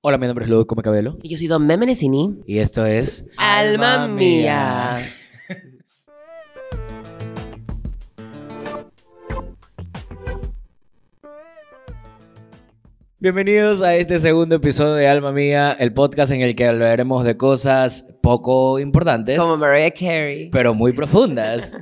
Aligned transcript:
Hola, 0.00 0.16
mi 0.18 0.26
nombre 0.26 0.44
es 0.44 0.50
Ludo 0.50 0.66
Come 0.66 0.82
Cabello. 0.82 1.18
Y 1.22 1.28
yo 1.30 1.36
soy 1.36 1.46
Don 1.48 1.66
Memenesini. 1.66 2.40
Y 2.46 2.58
esto 2.58 2.86
es. 2.86 3.28
Alma 3.36 4.06
mía. 4.06 4.98
Bienvenidos 13.20 13.82
a 13.82 13.96
este 13.96 14.20
segundo 14.20 14.54
episodio 14.56 14.94
de 14.94 15.08
Alma 15.08 15.32
Mía, 15.32 15.76
el 15.78 15.92
podcast 15.92 16.30
en 16.30 16.40
el 16.40 16.54
que 16.54 16.66
hablaremos 16.68 17.24
de 17.24 17.36
cosas 17.36 18.06
poco 18.22 18.78
importantes, 18.78 19.38
Como 19.40 19.56
Mariah 19.56 19.90
Carey. 19.90 20.50
pero 20.50 20.72
muy 20.74 20.92
profundas. 20.92 21.74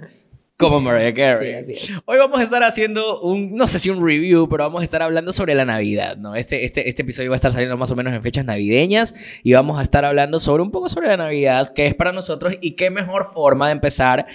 Como 0.59 0.81
Mariah 0.81 1.13
Carey. 1.13 1.65
Sí, 1.65 1.75
así 1.75 1.93
es. 1.93 2.03
Hoy 2.07 2.17
vamos 2.17 2.41
a 2.41 2.43
estar 2.43 2.63
haciendo 2.63 3.21
un, 3.21 3.55
no 3.55 3.69
sé 3.69 3.79
si 3.79 3.91
un 3.91 4.05
review, 4.05 4.49
pero 4.49 4.65
vamos 4.65 4.81
a 4.81 4.85
estar 4.85 5.03
hablando 5.03 5.35
sobre 5.35 5.55
la 5.55 5.67
Navidad, 5.67 6.17
¿no? 6.17 6.35
Este, 6.35 6.65
este, 6.65 6.89
este 6.89 7.03
episodio 7.03 7.29
va 7.29 7.35
a 7.35 7.37
estar 7.37 7.53
saliendo 7.53 7.77
más 7.77 7.91
o 7.91 7.97
menos 7.97 8.15
en 8.15 8.23
fechas 8.23 8.47
navideñas 8.47 9.15
y 9.43 9.53
vamos 9.53 9.79
a 9.79 9.83
estar 9.83 10.07
hablando 10.07 10.39
sobre 10.39 10.63
un 10.63 10.71
poco 10.71 10.89
sobre 10.89 11.09
la 11.09 11.19
Navidad, 11.19 11.75
qué 11.75 11.87
es 11.87 11.95
para 11.95 12.13
nosotros 12.13 12.57
y 12.63 12.71
qué 12.71 12.89
mejor 12.89 13.31
forma 13.35 13.67
de 13.67 13.73
empezar 13.73 14.27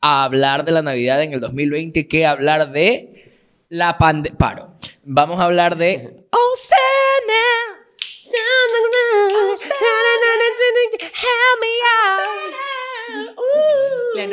a 0.00 0.24
hablar 0.24 0.64
de 0.64 0.72
la 0.72 0.82
Navidad 0.82 1.22
en 1.22 1.34
el 1.34 1.40
2020 1.40 2.08
que 2.08 2.26
hablar 2.26 2.72
de 2.72 3.36
la 3.68 3.96
pandemia. 3.96 4.36
Paro. 4.38 4.74
Vamos 5.04 5.38
a 5.38 5.44
hablar 5.44 5.76
de... 5.76 6.16
Oh, 6.32 6.56
Santa. 6.56 7.49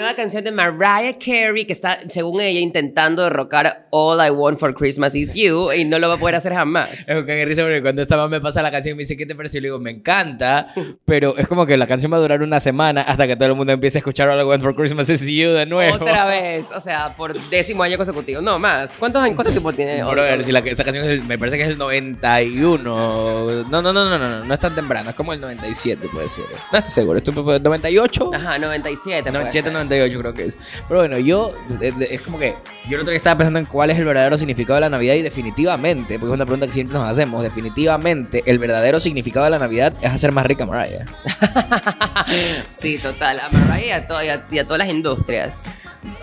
nueva 0.07 0.15
canción 0.15 0.43
de 0.45 0.51
Mariah 0.51 1.17
Carey 1.19 1.65
que 1.65 1.73
está, 1.73 1.97
según 2.07 2.39
ella, 2.39 2.61
intentando 2.61 3.23
derrocar 3.23 3.87
All 3.89 4.25
I 4.25 4.29
Want 4.29 4.57
for 4.57 4.73
Christmas 4.73 5.15
Is 5.15 5.33
You 5.33 5.73
y 5.73 5.83
no 5.83 5.99
lo 5.99 6.07
va 6.07 6.15
a 6.15 6.17
poder 6.17 6.35
hacer 6.35 6.53
jamás. 6.53 6.89
Es 7.07 7.15
un 7.15 7.27
risa 7.27 7.63
porque 7.63 7.81
cuando 7.81 8.01
esta 8.01 8.15
mamá 8.15 8.29
me 8.29 8.41
pasa 8.41 8.61
la 8.61 8.71
canción 8.71 8.93
y 8.93 8.95
me 8.95 8.99
dice, 9.01 9.17
¿qué 9.17 9.25
te 9.25 9.35
pareció? 9.35 9.57
Y 9.57 9.61
le 9.61 9.67
digo, 9.67 9.79
me 9.79 9.91
encanta, 9.91 10.67
pero 11.03 11.37
es 11.37 11.47
como 11.47 11.65
que 11.65 11.75
la 11.75 11.87
canción 11.87 12.11
va 12.11 12.17
a 12.17 12.19
durar 12.21 12.41
una 12.41 12.59
semana 12.59 13.01
hasta 13.01 13.27
que 13.27 13.35
todo 13.35 13.49
el 13.49 13.55
mundo 13.55 13.73
empiece 13.73 13.97
a 13.97 13.99
escuchar 13.99 14.29
All 14.29 14.39
I 14.39 14.43
Want 14.43 14.63
for 14.63 14.75
Christmas 14.75 15.09
Is 15.09 15.25
You 15.25 15.49
de 15.49 15.65
nuevo. 15.65 15.95
Otra 15.95 16.25
vez, 16.27 16.67
o 16.73 16.79
sea, 16.79 17.13
por 17.15 17.37
décimo 17.49 17.83
año 17.83 17.97
consecutivo, 17.97 18.41
no 18.41 18.59
más. 18.59 18.95
¿Cuántos, 18.97 19.21
¿Cuánto 19.35 19.51
tiempo 19.51 19.73
tiene? 19.73 20.03
All 20.03 20.15
ver, 20.15 20.43
si 20.43 20.51
la, 20.53 20.59
esa 20.59 20.83
canción 20.85 21.03
es 21.03 21.11
el, 21.11 21.23
me 21.23 21.37
parece 21.37 21.57
que 21.57 21.63
es 21.63 21.69
el 21.69 21.77
91. 21.77 22.81
No, 22.83 23.63
no, 23.63 23.81
no, 23.81 23.93
no, 23.93 24.09
no, 24.09 24.17
no, 24.17 24.45
no 24.45 24.53
es 24.53 24.59
tan 24.59 24.73
temprano, 24.73 25.09
es 25.09 25.15
como 25.15 25.33
el 25.33 25.41
97 25.41 26.07
puede 26.13 26.29
ser. 26.29 26.45
No 26.71 26.77
estoy 26.77 26.93
seguro, 26.93 27.17
estoy 27.17 27.33
98. 27.33 28.31
Ajá, 28.33 28.57
97. 28.57 29.31
97, 29.31 29.71
98. 29.71 29.96
48 29.97 30.19
creo 30.19 30.33
que 30.33 30.45
es. 30.45 30.57
Pero 30.87 30.99
bueno, 31.01 31.17
yo 31.17 31.53
es 31.81 32.21
como 32.21 32.39
que 32.39 32.55
yo 32.89 32.95
el 32.95 33.01
otro 33.01 33.11
día 33.11 33.17
estaba 33.17 33.37
pensando 33.37 33.59
en 33.59 33.65
cuál 33.65 33.89
es 33.89 33.97
el 33.97 34.05
verdadero 34.05 34.37
significado 34.37 34.75
de 34.75 34.81
la 34.81 34.89
Navidad 34.89 35.15
y 35.15 35.21
definitivamente, 35.21 36.19
porque 36.19 36.31
es 36.31 36.35
una 36.35 36.45
pregunta 36.45 36.67
que 36.67 36.73
siempre 36.73 36.97
nos 36.97 37.09
hacemos, 37.09 37.43
definitivamente 37.43 38.43
el 38.45 38.59
verdadero 38.59 38.99
significado 38.99 39.45
de 39.45 39.51
la 39.51 39.59
Navidad 39.59 39.93
es 40.01 40.11
hacer 40.11 40.31
más 40.31 40.45
rica 40.45 40.63
a 40.63 40.67
Mariah. 40.67 41.05
sí, 42.77 42.97
total, 42.97 43.39
a 43.39 43.49
Mariah 43.49 44.07
y 44.51 44.57
a, 44.59 44.65
todas 44.65 44.79
las 44.79 44.89
industrias. 44.89 45.61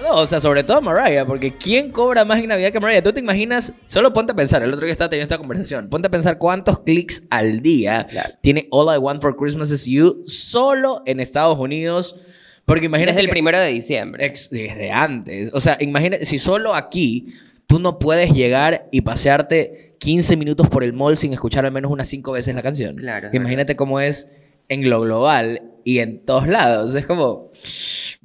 No, 0.03 0.17
o 0.17 0.27
sea, 0.27 0.41
sobre 0.41 0.65
todo 0.65 0.79
a 0.79 0.81
Mariah, 0.81 1.27
porque 1.27 1.55
¿quién 1.55 1.91
cobra 1.91 2.25
más 2.25 2.39
en 2.39 2.49
Navidad 2.49 2.73
que 2.73 2.81
Mariah? 2.81 3.03
Tú 3.03 3.13
te 3.13 3.21
imaginas, 3.21 3.75
solo 3.85 4.13
ponte 4.13 4.33
a 4.33 4.37
pensar, 4.37 4.63
el 4.63 4.73
otro 4.73 4.87
día 4.87 4.93
estaba 4.93 5.11
teniendo 5.11 5.35
esta 5.35 5.39
conversación, 5.39 5.91
ponte 5.91 6.09
a 6.09 6.11
pensar 6.11 6.39
cuántos 6.39 6.81
clics 6.81 7.27
al 7.31 7.61
día 7.61 8.07
tiene 8.41 8.69
All 8.71 8.95
I 8.95 8.99
Want 8.99 9.21
for 9.21 9.37
Christmas 9.37 9.71
is 9.71 9.85
You 9.85 10.23
solo 10.27 11.03
en 11.07 11.21
Estados 11.21 11.59
Unidos 11.59 12.21
porque 12.67 12.87
imagínate 12.87 13.13
Desde 13.17 13.27
el 13.27 13.31
primero 13.31 13.59
de 13.59 13.69
diciembre. 13.71 14.25
Ex- 14.25 14.51
desde 14.51 14.91
antes. 14.91 15.51
O 15.53 15.61
sea, 15.61 15.77
imagínate, 15.81 16.25
si 16.25 16.39
solo 16.39 16.75
aquí 16.75 17.29
tú 17.67 17.79
no 17.79 17.99
puedes 17.99 18.33
llegar 18.33 18.89
y 18.91 19.03
pasearte 19.03 19.97
15 19.99 20.37
minutos 20.37 20.69
por 20.69 20.85
el 20.85 20.93
mall 20.93 21.17
sin 21.17 21.33
escuchar 21.33 21.65
al 21.65 21.73
menos 21.73 21.91
unas 21.91 22.09
5 22.09 22.33
veces 22.33 22.55
la 22.55 22.63
canción. 22.63 22.97
Claro, 22.97 23.29
Imagínate 23.33 23.75
cómo 23.77 24.01
es 24.01 24.29
en 24.69 24.89
lo 24.89 25.01
global 25.01 25.63
y 25.85 25.99
en 25.99 26.25
todos 26.25 26.47
lados. 26.49 26.95
Es 26.95 27.07
como... 27.07 27.51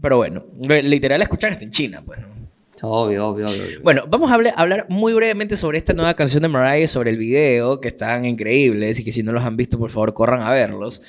Pero 0.01 0.17
bueno, 0.17 0.45
literal 0.83 1.21
escuchar 1.21 1.51
hasta 1.53 1.65
en 1.65 1.71
China, 1.71 2.01
pues. 2.05 2.19
¿no? 2.19 2.39
Obvio, 2.81 3.27
obvio, 3.27 3.47
obvio. 3.47 3.81
Bueno, 3.83 4.05
vamos 4.07 4.31
a 4.31 4.35
hablar, 4.35 4.53
hablar 4.55 4.85
muy 4.89 5.13
brevemente 5.13 5.57
sobre 5.57 5.77
esta 5.77 5.93
nueva 5.93 6.13
canción 6.13 6.41
de 6.43 6.47
Mariah, 6.47 6.87
sobre 6.87 7.09
el 7.09 7.17
video, 7.17 7.81
que 7.81 7.89
están 7.89 8.23
increíbles 8.23 8.99
y 8.99 9.03
que 9.03 9.11
si 9.11 9.21
no 9.23 9.31
los 9.33 9.43
han 9.43 9.57
visto, 9.57 9.77
por 9.77 9.91
favor, 9.91 10.13
corran 10.13 10.41
a 10.43 10.51
verlos. 10.51 11.01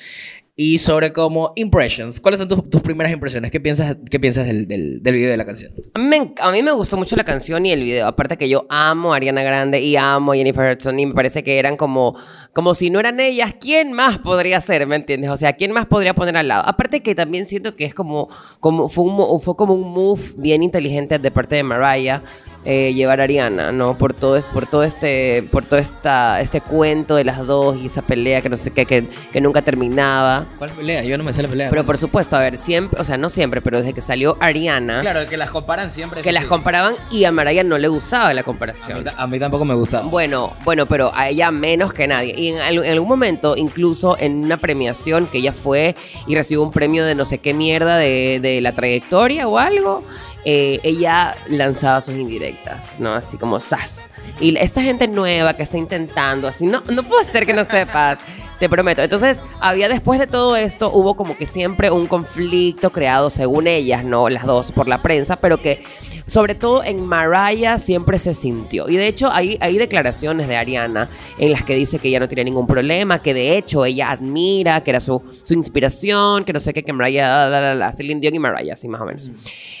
Y 0.63 0.77
sobre 0.77 1.11
cómo 1.11 1.53
impressions. 1.55 2.19
¿Cuáles 2.19 2.37
son 2.37 2.47
tus, 2.47 2.69
tus 2.69 2.81
primeras 2.83 3.11
impresiones? 3.11 3.49
¿Qué 3.49 3.59
piensas, 3.59 3.97
qué 4.11 4.19
piensas 4.19 4.45
del, 4.45 4.67
del, 4.67 5.01
del 5.01 5.13
video 5.15 5.31
de 5.31 5.37
la 5.37 5.43
canción? 5.43 5.73
A 5.95 6.51
mí, 6.51 6.61
me, 6.61 6.71
gustó 6.71 6.97
mucho 6.97 7.15
la 7.15 7.23
canción 7.23 7.65
y 7.65 7.71
el 7.71 7.81
video. 7.81 8.05
Aparte 8.05 8.37
que 8.37 8.47
yo 8.47 8.67
amo 8.69 9.11
a 9.11 9.15
Ariana 9.15 9.41
Grande 9.41 9.81
y 9.81 9.95
amo 9.95 10.33
a 10.33 10.35
Jennifer 10.35 10.71
Hudson 10.71 10.99
y 10.99 11.07
me 11.07 11.15
parece 11.15 11.43
que 11.43 11.57
eran 11.57 11.77
como, 11.77 12.15
como 12.53 12.75
si 12.75 12.91
no 12.91 12.99
eran 12.99 13.19
ellas, 13.19 13.55
¿quién 13.59 13.91
más 13.93 14.19
podría 14.19 14.61
ser? 14.61 14.85
¿Me 14.85 14.97
entiendes? 14.97 15.31
O 15.31 15.37
sea, 15.37 15.53
¿quién 15.53 15.71
más 15.71 15.87
podría 15.87 16.13
poner 16.13 16.37
al 16.37 16.47
lado? 16.47 16.61
Aparte 16.67 17.01
que 17.01 17.15
también 17.15 17.47
siento 17.47 17.75
que 17.75 17.85
es 17.85 17.95
como, 17.95 18.29
como 18.59 18.87
fue, 18.87 19.05
un, 19.05 19.41
fue 19.41 19.55
como 19.55 19.73
un 19.73 19.91
move 19.91 20.21
bien 20.37 20.61
inteligente 20.61 21.17
de 21.17 21.31
parte 21.31 21.55
de 21.55 21.63
Mariah. 21.63 22.21
eh, 22.65 22.93
llevar 22.93 23.19
a 23.19 23.23
Ariana, 23.23 23.71
¿no? 23.71 23.97
Por 23.97 24.13
todo, 24.13 24.35
es, 24.35 24.45
por 24.45 24.67
todo 24.67 24.83
este, 24.83 25.41
por 25.51 25.65
todo 25.65 25.79
este 25.79 26.61
cuento 26.61 27.15
de 27.15 27.23
las 27.23 27.39
dos 27.47 27.77
y 27.81 27.87
esa 27.87 28.03
pelea 28.03 28.41
que 28.41 28.49
no 28.49 28.57
sé 28.57 28.69
qué, 28.69 28.85
que, 28.85 29.07
que 29.33 29.41
nunca 29.41 29.63
terminaba. 29.63 30.45
¿Cuál 30.57 30.69
pelea? 30.71 31.03
Yo 31.03 31.17
no 31.17 31.23
me 31.23 31.33
sé 31.33 31.41
la 31.41 31.47
pelea. 31.49 31.69
Pero 31.69 31.85
por 31.85 31.97
supuesto, 31.97 32.35
a 32.35 32.39
ver, 32.39 32.57
siempre, 32.57 32.99
o 33.01 33.03
sea, 33.03 33.17
no 33.17 33.29
siempre, 33.29 33.61
pero 33.61 33.79
desde 33.79 33.93
que 33.93 34.01
salió 34.01 34.37
Ariana, 34.39 35.01
Claro, 35.01 35.27
que 35.27 35.37
las 35.37 35.49
comparan 35.51 35.89
siempre. 35.89 36.21
que 36.21 36.31
las 36.31 36.43
sí. 36.43 36.49
comparaban 36.49 36.95
y 37.09 37.23
a 37.25 37.31
Mariah 37.31 37.63
no 37.63 37.77
le 37.77 37.87
gustaba 37.87 38.25
la 38.33 38.41
A 38.41 38.43
mí, 38.43 38.45
comparación. 38.45 39.05
a 39.15 39.27
mí 39.27 39.39
tampoco 39.39 39.65
me 39.65 39.73
gusta. 39.73 40.01
Bueno, 40.01 40.51
bueno, 40.63 40.85
pero 40.85 41.11
a 41.15 41.29
ella 41.29 41.51
menos 41.51 41.93
que 41.93 42.07
nadie. 42.07 42.33
Y 42.37 42.49
en, 42.49 42.57
en 42.59 42.91
algún 42.91 43.07
momento, 43.09 43.55
incluso 43.57 44.17
en 44.19 44.43
una 44.45 44.57
premiación 44.57 45.27
que 45.27 45.39
ella 45.39 45.53
fue 45.53 45.95
y 46.27 46.35
recibió 46.35 46.63
un 46.63 46.71
premio 46.71 47.05
de 47.05 47.15
no 47.15 47.25
sé 47.25 47.39
qué 47.39 47.53
mierda 47.53 47.97
de, 47.97 48.39
de 48.41 48.61
la 48.61 48.73
trayectoria 48.73 49.47
o 49.47 49.57
algo, 49.57 50.03
eh, 50.45 50.79
ella 50.83 51.35
lanzaba 51.47 52.01
sus 52.01 52.15
indirectas, 52.15 52.99
¿no? 52.99 53.13
Así 53.13 53.37
como 53.37 53.59
sas. 53.59 54.09
Y 54.39 54.57
esta 54.57 54.81
gente 54.81 55.07
nueva 55.07 55.55
que 55.55 55.61
está 55.63 55.77
intentando, 55.77 56.47
así, 56.47 56.65
no, 56.65 56.81
no 56.91 57.03
puedo 57.03 57.23
ser 57.23 57.45
que 57.45 57.53
no 57.53 57.65
sepas. 57.65 58.19
Te 58.61 58.69
prometo. 58.69 59.01
Entonces, 59.01 59.41
había 59.59 59.89
después 59.89 60.19
de 60.19 60.27
todo 60.27 60.55
esto, 60.55 60.91
hubo 60.93 61.15
como 61.15 61.35
que 61.35 61.47
siempre 61.47 61.89
un 61.89 62.05
conflicto 62.05 62.91
creado, 62.91 63.31
según 63.31 63.65
ellas, 63.65 64.05
¿no? 64.05 64.29
Las 64.29 64.45
dos, 64.45 64.71
por 64.71 64.87
la 64.87 65.01
prensa, 65.01 65.37
pero 65.37 65.57
que 65.59 65.83
sobre 66.31 66.55
todo 66.55 66.81
en 66.81 67.05
Mariah 67.05 67.77
siempre 67.77 68.17
se 68.17 68.33
sintió. 68.33 68.87
Y 68.87 68.95
de 68.95 69.05
hecho, 69.05 69.29
hay, 69.29 69.57
hay 69.59 69.77
declaraciones 69.77 70.47
de 70.47 70.55
Ariana 70.55 71.09
en 71.37 71.51
las 71.51 71.65
que 71.65 71.75
dice 71.75 71.99
que 71.99 72.07
ella 72.07 72.21
no 72.21 72.29
tiene 72.29 72.45
ningún 72.45 72.67
problema, 72.67 73.21
que 73.21 73.33
de 73.33 73.57
hecho 73.57 73.83
ella 73.83 74.11
admira, 74.11 74.81
que 74.81 74.91
era 74.91 75.01
su, 75.01 75.21
su 75.43 75.53
inspiración, 75.53 76.45
que 76.45 76.53
no 76.53 76.61
sé 76.61 76.71
qué, 76.71 76.83
que 76.83 76.93
Mariah, 76.93 77.49
la, 77.49 77.59
la, 77.59 77.75
la, 77.75 77.91
Celine 77.91 78.21
Dion 78.21 78.33
y 78.33 78.39
Mariah, 78.39 78.75
así 78.75 78.87
más 78.87 79.01
o 79.01 79.05
menos. 79.05 79.29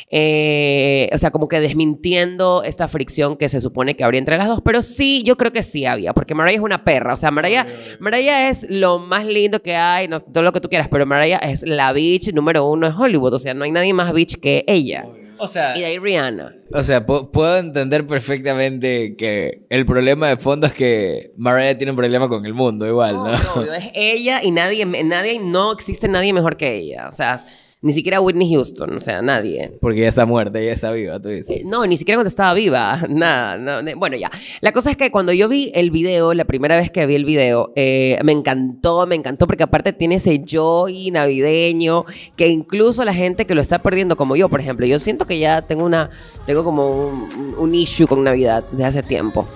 Eh, 0.09 1.09
o 1.13 1.17
sea, 1.17 1.31
como 1.31 1.47
que 1.47 1.61
desmintiendo 1.61 2.63
esta 2.65 2.89
fricción 2.89 3.37
que 3.37 3.47
se 3.47 3.61
supone 3.61 3.95
que 3.95 4.03
habría 4.03 4.19
entre 4.19 4.37
las 4.37 4.49
dos, 4.49 4.59
pero 4.61 4.81
sí, 4.81 5.23
yo 5.23 5.37
creo 5.37 5.53
que 5.53 5.63
sí 5.63 5.85
había, 5.85 6.13
porque 6.13 6.35
Mariah 6.35 6.57
es 6.57 6.63
una 6.63 6.83
perra, 6.83 7.13
o 7.13 7.17
sea, 7.17 7.31
Mariah, 7.31 7.65
Mariah 8.01 8.49
es 8.49 8.69
lo 8.69 8.99
más 8.99 9.25
lindo 9.25 9.61
que 9.61 9.77
hay, 9.77 10.09
no, 10.09 10.19
todo 10.19 10.43
lo 10.43 10.51
que 10.51 10.59
tú 10.59 10.67
quieras, 10.67 10.89
pero 10.91 11.05
Mariah 11.05 11.37
es 11.37 11.63
la 11.65 11.93
bitch 11.93 12.33
número 12.33 12.65
uno 12.65 12.87
en 12.87 12.93
Hollywood, 12.93 13.35
o 13.35 13.39
sea, 13.39 13.53
no 13.53 13.63
hay 13.63 13.71
nadie 13.71 13.93
más 13.93 14.11
bitch 14.11 14.35
que 14.35 14.65
ella. 14.67 15.05
O 15.43 15.47
sea, 15.47 15.75
Y 15.75 15.79
de 15.79 15.85
ahí 15.87 15.97
Rihanna. 15.97 16.53
o 16.71 16.81
sea 16.81 17.05
pu- 17.05 17.31
puedo 17.31 17.57
entender 17.57 18.05
perfectamente 18.05 19.15
que 19.17 19.63
el 19.69 19.85
problema 19.87 20.29
de 20.29 20.37
fondo 20.37 20.67
es 20.67 20.73
que 20.73 21.31
Mariah 21.35 21.77
tiene 21.77 21.91
un 21.91 21.97
problema 21.97 22.29
con 22.29 22.45
el 22.45 22.53
mundo, 22.53 22.85
igual, 22.87 23.15
¿no? 23.15 23.31
No, 23.31 23.65
no, 23.65 23.73
es 23.73 23.89
ella 23.95 24.41
y 24.43 24.51
nadie, 24.51 24.85
nadie, 24.85 25.39
no 25.43 25.71
existe 25.71 26.07
nadie 26.07 26.31
mejor 26.31 26.57
que 26.57 26.75
ella, 26.77 27.07
o 27.09 27.11
sea, 27.11 27.39
ni 27.83 27.93
siquiera 27.93 28.21
Whitney 28.21 28.53
Houston, 28.53 28.95
o 28.95 28.99
sea, 28.99 29.21
nadie. 29.23 29.77
Porque 29.81 29.99
ella 29.99 30.09
está 30.09 30.25
muerta, 30.25 30.59
ella 30.59 30.73
está 30.73 30.91
viva, 30.91 31.19
tú 31.19 31.29
dices. 31.29 31.49
Eh, 31.49 31.63
No, 31.65 31.85
ni 31.87 31.97
siquiera 31.97 32.17
cuando 32.17 32.27
estaba 32.29 32.53
viva, 32.53 33.01
nada. 33.09 33.57
no, 33.57 33.81
bueno, 33.97 34.17
ya. 34.17 34.29
La 34.61 34.71
cosa 34.71 34.91
es 34.91 34.97
que 34.97 35.09
cuando 35.09 35.33
yo 35.33 35.49
vi 35.49 35.71
el 35.73 35.89
video, 35.89 36.33
la 36.33 36.45
primera 36.45 36.77
vez 36.77 36.91
que 36.91 37.05
vi 37.07 37.15
el 37.15 37.25
video, 37.25 37.71
eh, 37.75 38.19
me 38.23 38.33
encantó, 38.33 39.07
me 39.07 39.15
encantó, 39.15 39.47
porque 39.47 39.63
aparte 39.63 39.93
tiene 39.93 40.15
ese 40.15 40.43
joy 40.45 41.09
navideño, 41.11 42.05
que 42.35 42.49
incluso 42.49 43.03
la 43.03 43.13
gente 43.13 43.45
que 43.45 43.55
lo 43.55 43.61
está 43.61 43.81
perdiendo, 43.81 44.15
como 44.15 44.35
yo, 44.35 44.47
por 44.47 44.59
ejemplo, 44.59 44.85
yo 44.85 44.99
siento 44.99 45.25
que 45.25 45.39
ya 45.39 45.63
tengo 45.63 45.83
una, 45.83 46.11
tengo 46.45 46.63
como 46.63 47.07
un, 47.07 47.55
un 47.57 47.75
issue 47.75 48.05
con 48.07 48.23
Navidad 48.23 48.63
desde 48.71 48.85
hace 48.85 49.03
tiempo. 49.03 49.47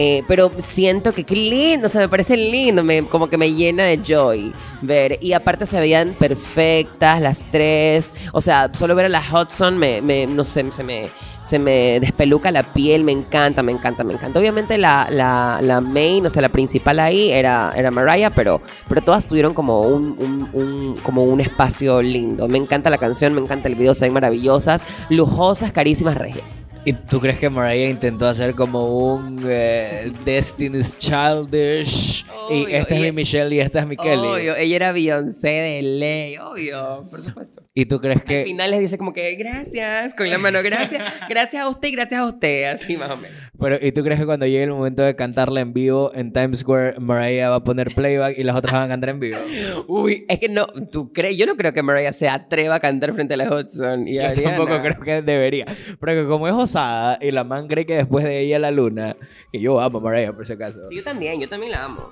Eh, 0.00 0.22
pero 0.28 0.52
siento 0.62 1.12
que 1.12 1.24
qué 1.24 1.34
lindo, 1.34 1.88
o 1.88 1.90
sea, 1.90 2.00
me 2.00 2.08
parece 2.08 2.36
lindo, 2.36 2.84
me- 2.84 3.04
como 3.06 3.28
que 3.28 3.36
me 3.36 3.52
llena 3.52 3.82
de 3.84 3.98
joy 4.06 4.52
ver. 4.80 5.18
Y 5.20 5.32
aparte 5.32 5.66
se 5.66 5.80
veían 5.80 6.14
perfectas 6.16 7.20
las 7.20 7.42
tres. 7.50 8.12
O 8.32 8.40
sea, 8.40 8.70
solo 8.72 8.94
ver 8.94 9.06
a 9.06 9.08
la 9.08 9.20
Hudson 9.20 9.76
me, 9.76 10.00
me- 10.00 10.26
no 10.28 10.44
sé, 10.44 10.64
se 10.70 10.84
me, 10.84 11.08
se 11.42 11.58
me 11.58 11.98
despeluca 11.98 12.50
la 12.52 12.62
piel, 12.62 13.02
me 13.02 13.10
encanta, 13.12 13.62
me 13.64 13.72
encanta, 13.72 14.04
me 14.04 14.12
encanta. 14.14 14.38
Obviamente 14.38 14.78
la, 14.78 15.08
la, 15.10 15.58
la 15.62 15.80
main, 15.80 16.24
o 16.26 16.30
sea, 16.30 16.42
la 16.42 16.48
principal 16.50 17.00
ahí 17.00 17.30
era, 17.32 17.72
era 17.76 17.90
Mariah, 17.90 18.30
pero, 18.30 18.60
pero 18.88 19.00
todas 19.02 19.26
tuvieron 19.26 19.52
como 19.52 19.80
un, 19.82 20.14
un- 20.18 20.48
un- 20.52 20.96
como 21.02 21.24
un 21.24 21.40
espacio 21.40 22.00
lindo. 22.02 22.46
Me 22.48 22.58
encanta 22.58 22.88
la 22.88 22.98
canción, 22.98 23.34
me 23.34 23.40
encanta 23.40 23.66
el 23.68 23.74
video, 23.74 23.94
se 23.94 24.04
ven 24.04 24.12
maravillosas, 24.14 24.82
lujosas, 25.08 25.72
carísimas, 25.72 26.16
regias. 26.16 26.56
¿Y 26.88 26.94
tú 26.94 27.20
crees 27.20 27.38
que 27.38 27.50
Mariah 27.50 27.90
intentó 27.90 28.26
hacer 28.26 28.54
como 28.54 29.12
un 29.12 29.44
eh, 29.46 30.10
Destiny's 30.24 30.96
Childish? 30.98 32.24
y 32.50 32.72
esta 32.72 32.94
es 32.94 33.00
mi 33.02 33.12
Michelle 33.12 33.54
y 33.54 33.60
esta 33.60 33.80
es 33.80 33.86
mi 33.86 33.94
Kelly. 33.94 34.26
Obvio, 34.26 34.56
ella 34.56 34.76
era 34.76 34.92
Beyoncé 34.92 35.48
de 35.48 35.82
ley, 35.82 36.38
obvio, 36.38 37.04
por 37.10 37.20
supuesto. 37.20 37.62
¿Y 37.80 37.86
tú 37.86 38.00
crees 38.00 38.18
Al 38.18 38.24
que 38.24 38.42
final 38.42 38.72
les 38.72 38.80
dice 38.80 38.98
como 38.98 39.12
que 39.12 39.36
gracias, 39.36 40.12
con 40.14 40.28
la 40.28 40.36
mano, 40.38 40.58
gracias, 40.64 41.00
gracias 41.28 41.62
a 41.62 41.68
usted 41.68 41.88
y 41.88 41.92
gracias 41.92 42.20
a 42.20 42.24
usted, 42.24 42.64
así 42.64 42.96
más 42.96 43.08
o 43.08 43.16
menos. 43.16 43.38
pero 43.56 43.78
y 43.80 43.92
tú 43.92 44.02
crees 44.02 44.18
que 44.18 44.26
cuando 44.26 44.46
llegue 44.46 44.64
el 44.64 44.70
momento 44.72 45.02
de 45.02 45.14
cantarla 45.14 45.60
en 45.60 45.72
vivo 45.72 46.10
en 46.12 46.32
Times 46.32 46.58
Square 46.58 46.98
Mariah 46.98 47.50
va 47.50 47.56
a 47.56 47.62
poner 47.62 47.94
playback 47.94 48.36
y 48.36 48.42
las 48.42 48.56
otras 48.56 48.72
van 48.72 48.82
a 48.82 48.88
cantar 48.88 49.10
en 49.10 49.20
vivo? 49.20 49.38
Uy, 49.86 50.26
es 50.28 50.40
que 50.40 50.48
no, 50.48 50.66
tú 50.90 51.12
crees, 51.12 51.36
yo 51.36 51.46
no 51.46 51.54
creo 51.56 51.72
que 51.72 51.84
Mariah 51.84 52.12
se 52.12 52.28
atreva 52.28 52.74
a 52.74 52.80
cantar 52.80 53.12
frente 53.14 53.34
a 53.34 53.36
la 53.36 53.44
Hudson 53.54 54.08
y 54.08 54.14
Yo 54.16 54.22
tampoco 54.42 54.80
creo 54.82 55.00
que 55.00 55.22
debería. 55.22 55.64
Porque 56.00 56.26
como 56.26 56.48
es 56.48 56.54
osada 56.54 57.18
y 57.20 57.30
la 57.30 57.44
man 57.44 57.68
cree 57.68 57.86
que 57.86 57.94
después 57.94 58.24
de 58.24 58.40
ella 58.40 58.58
la 58.58 58.72
luna, 58.72 59.16
que 59.52 59.60
yo 59.60 59.80
amo 59.80 59.98
a 59.98 60.00
Mariah 60.00 60.32
por 60.32 60.42
ese 60.42 60.58
caso, 60.58 60.80
Sí, 60.90 60.96
Yo 60.96 61.04
también, 61.04 61.40
yo 61.40 61.48
también 61.48 61.70
la 61.70 61.84
amo. 61.84 62.10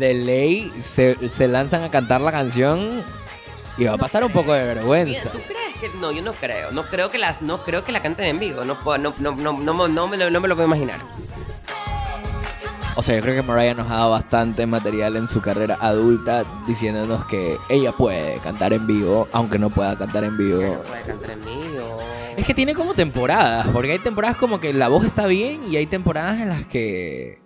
de 0.00 0.14
ley 0.14 0.68
se, 0.80 1.28
se 1.28 1.46
lanzan 1.46 1.84
a 1.84 1.92
cantar 1.92 2.20
la 2.20 2.32
canción 2.32 3.04
y 3.78 3.84
va 3.84 3.92
a 3.94 3.98
pasar 3.98 4.24
un 4.24 4.32
poco 4.32 4.52
de 4.52 4.64
vergüenza. 4.64 5.30
¿Tú 5.30 5.38
crees 5.46 5.76
que 5.80 5.98
no? 5.98 6.12
Yo 6.12 6.22
no 6.22 6.32
creo, 6.32 6.72
no 6.72 6.84
creo 6.84 7.10
que 7.10 7.18
las, 7.18 7.42
no 7.42 7.62
creo 7.62 7.84
que 7.84 7.92
la 7.92 8.00
canten 8.00 8.26
en 8.26 8.38
vivo, 8.38 8.64
no 8.64 8.78
puedo, 8.82 8.98
no, 8.98 9.14
no, 9.18 9.32
no, 9.34 9.52
no, 9.58 9.74
no, 9.74 9.88
no 9.88 10.08
me, 10.08 10.16
lo, 10.16 10.30
no 10.30 10.40
me 10.40 10.48
lo 10.48 10.54
puedo 10.54 10.66
imaginar. 10.68 11.00
O 12.98 13.02
sea, 13.02 13.14
yo 13.16 13.20
creo 13.20 13.34
que 13.34 13.42
Mariah 13.46 13.74
nos 13.74 13.90
ha 13.90 13.96
dado 13.96 14.10
bastante 14.12 14.66
material 14.66 15.16
en 15.16 15.28
su 15.28 15.42
carrera 15.42 15.76
adulta 15.80 16.44
diciéndonos 16.66 17.26
que 17.26 17.58
ella 17.68 17.92
puede 17.92 18.38
cantar 18.38 18.72
en 18.72 18.86
vivo, 18.86 19.28
aunque 19.32 19.58
no 19.58 19.68
pueda 19.68 19.98
cantar 19.98 20.24
en 20.24 20.32
No 20.32 20.38
vivo. 20.38 20.82
puede 20.82 21.02
cantar 21.02 21.30
en 21.32 21.44
vivo. 21.44 21.98
Es 22.38 22.46
que 22.46 22.54
tiene 22.54 22.74
como 22.74 22.94
temporadas, 22.94 23.66
porque 23.68 23.92
hay 23.92 23.98
temporadas 23.98 24.38
como 24.38 24.60
que 24.60 24.72
la 24.72 24.88
voz 24.88 25.04
está 25.04 25.26
bien 25.26 25.60
y 25.70 25.76
hay 25.76 25.84
temporadas 25.86 26.38
en 26.40 26.48
las 26.48 26.64
que 26.64 27.38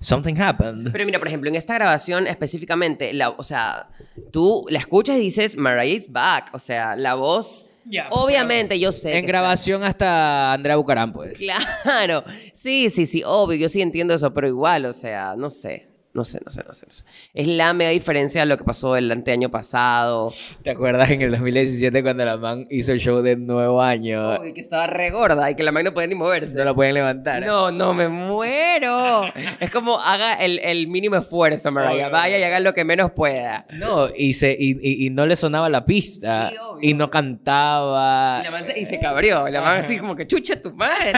something 0.00 0.34
happened. 0.40 0.90
Pero 0.92 1.04
mira, 1.06 1.18
por 1.18 1.28
ejemplo, 1.28 1.48
en 1.48 1.56
esta 1.56 1.74
grabación 1.74 2.26
específicamente, 2.26 3.12
la, 3.12 3.30
o 3.30 3.42
sea, 3.42 3.88
tú 4.32 4.64
la 4.68 4.78
escuchas 4.78 5.16
y 5.18 5.20
dices, 5.20 5.56
Mariah 5.56 5.94
is 5.94 6.10
back. 6.10 6.50
O 6.52 6.58
sea, 6.58 6.96
la 6.96 7.14
voz, 7.14 7.70
Ya, 7.84 8.08
obviamente 8.10 8.78
yo 8.78 8.92
sé. 8.92 9.18
En 9.18 9.26
grabación 9.26 9.82
hasta 9.82 10.52
Andrea 10.52 10.76
Bucarán, 10.76 11.12
pues. 11.12 11.38
Claro, 11.38 12.24
sí, 12.52 12.90
sí, 12.90 13.06
sí, 13.06 13.22
obvio, 13.24 13.58
yo 13.58 13.68
sí 13.68 13.80
entiendo 13.80 14.14
eso, 14.14 14.32
pero 14.34 14.48
igual, 14.48 14.84
o 14.86 14.92
sea, 14.92 15.34
no 15.36 15.50
sé, 15.50 15.88
no 16.20 16.24
sé, 16.24 16.38
no 16.44 16.50
sé, 16.50 16.62
no 16.66 16.74
sé. 16.74 16.86
no 16.86 16.92
sé. 16.92 17.04
Es 17.32 17.46
la 17.46 17.72
mega 17.72 17.90
diferencia 17.90 18.42
de 18.42 18.46
lo 18.46 18.58
que 18.58 18.64
pasó 18.64 18.94
el 18.96 19.10
anteaño 19.10 19.50
pasado. 19.50 20.34
¿Te 20.62 20.70
acuerdas 20.70 21.10
en 21.10 21.22
el 21.22 21.30
2017 21.30 22.02
cuando 22.02 22.26
la 22.26 22.36
man 22.36 22.66
hizo 22.70 22.92
el 22.92 23.00
show 23.00 23.22
de 23.22 23.36
Nuevo 23.36 23.80
Año? 23.80 24.38
Uy, 24.40 24.52
que 24.52 24.60
estaba 24.60 24.86
re 24.86 25.10
gorda 25.10 25.50
y 25.50 25.54
que 25.54 25.62
la 25.62 25.72
mano 25.72 25.90
no 25.90 25.94
podía 25.94 26.08
ni 26.08 26.14
moverse. 26.14 26.58
No 26.58 26.64
lo 26.66 26.74
pueden 26.74 26.92
levantar. 26.94 27.42
No, 27.44 27.70
no, 27.70 27.94
me 27.94 28.08
muero. 28.08 29.22
es 29.60 29.70
como 29.70 29.98
haga 29.98 30.34
el, 30.34 30.58
el 30.58 30.88
mínimo 30.88 31.16
esfuerzo, 31.16 31.72
Mariah. 31.72 32.06
Obvio. 32.08 32.10
Vaya 32.10 32.38
y 32.38 32.42
haga 32.42 32.60
lo 32.60 32.74
que 32.74 32.84
menos 32.84 33.12
pueda. 33.12 33.66
No, 33.72 34.08
y, 34.14 34.34
se, 34.34 34.52
y, 34.58 34.72
y- 34.80 35.06
y 35.06 35.10
no 35.10 35.24
le 35.26 35.36
sonaba 35.36 35.70
la 35.70 35.86
pista. 35.86 36.50
Sí, 36.50 36.56
obvio. 36.58 36.90
y 36.90 36.94
no 36.94 37.08
cantaba. 37.10 38.38
Y 38.40 38.44
la 38.44 38.50
man 38.50 38.64
se, 38.66 38.78
y 38.78 38.84
se 38.84 38.98
cabrió. 39.00 39.48
La 39.48 39.62
man 39.62 39.78
así 39.78 39.96
como 39.96 40.14
que 40.14 40.26
chucha 40.26 40.60
tu 40.60 40.74
madre. 40.74 41.12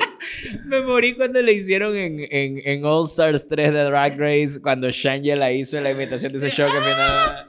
Me 0.64 0.80
morí 0.82 1.14
cuando 1.14 1.40
le 1.42 1.52
hicieron 1.52 1.96
en, 1.96 2.20
en, 2.30 2.60
en 2.64 2.84
All 2.84 3.06
Stars 3.06 3.46
3 3.48 3.72
de 3.72 3.84
Drag 3.84 4.18
Race, 4.18 4.39
cuando 4.62 4.90
Shangela 4.90 5.52
hizo 5.52 5.80
la 5.80 5.90
imitación 5.90 6.32
de 6.32 6.38
ese 6.38 6.50
show 6.50 6.70
que 6.70 6.76
empezaba... 6.78 7.46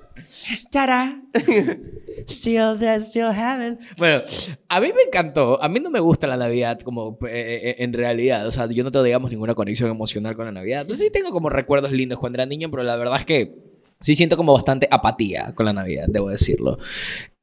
Chara. 0.71 1.21
Still 2.27 2.77
there, 2.77 2.99
still 2.99 3.31
haven't. 3.31 3.79
Bueno, 3.97 4.21
a 4.69 4.79
mí 4.79 4.87
me 4.87 5.03
encantó. 5.07 5.61
A 5.61 5.69
mí 5.69 5.79
no 5.79 5.89
me 5.89 5.99
gusta 5.99 6.27
la 6.27 6.37
Navidad 6.37 6.79
como 6.81 7.17
eh, 7.27 7.61
eh, 7.63 7.75
en 7.79 7.93
realidad. 7.93 8.45
O 8.47 8.51
sea, 8.51 8.67
yo 8.67 8.83
no 8.83 8.91
tengo, 8.91 9.03
digamos, 9.03 9.31
ninguna 9.31 9.55
conexión 9.55 9.89
emocional 9.89 10.35
con 10.35 10.45
la 10.45 10.51
Navidad. 10.51 10.85
Yo 10.87 10.95
sí 10.95 11.09
tengo 11.11 11.31
como 11.31 11.49
recuerdos 11.49 11.91
lindos 11.91 12.19
cuando 12.19 12.37
era 12.37 12.45
niño, 12.45 12.69
pero 12.69 12.83
la 12.83 12.95
verdad 12.95 13.17
es 13.17 13.25
que 13.25 13.55
sí 13.99 14.15
siento 14.15 14.37
como 14.37 14.53
bastante 14.53 14.87
apatía 14.91 15.53
con 15.55 15.65
la 15.65 15.73
Navidad, 15.73 16.05
debo 16.09 16.29
decirlo. 16.29 16.77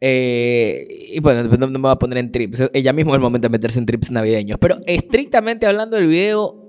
Eh, 0.00 0.86
y 1.12 1.20
bueno, 1.20 1.44
no, 1.44 1.56
no 1.56 1.66
me 1.66 1.78
voy 1.78 1.92
a 1.92 1.96
poner 1.96 2.18
en 2.18 2.30
trips. 2.30 2.70
Ya 2.72 2.92
mismo 2.92 3.12
es 3.12 3.16
el 3.16 3.22
momento 3.22 3.48
de 3.48 3.52
meterse 3.52 3.78
en 3.78 3.86
trips 3.86 4.10
navideños. 4.10 4.58
Pero 4.60 4.78
estrictamente 4.86 5.66
hablando 5.66 5.96
del 5.96 6.06
video, 6.06 6.67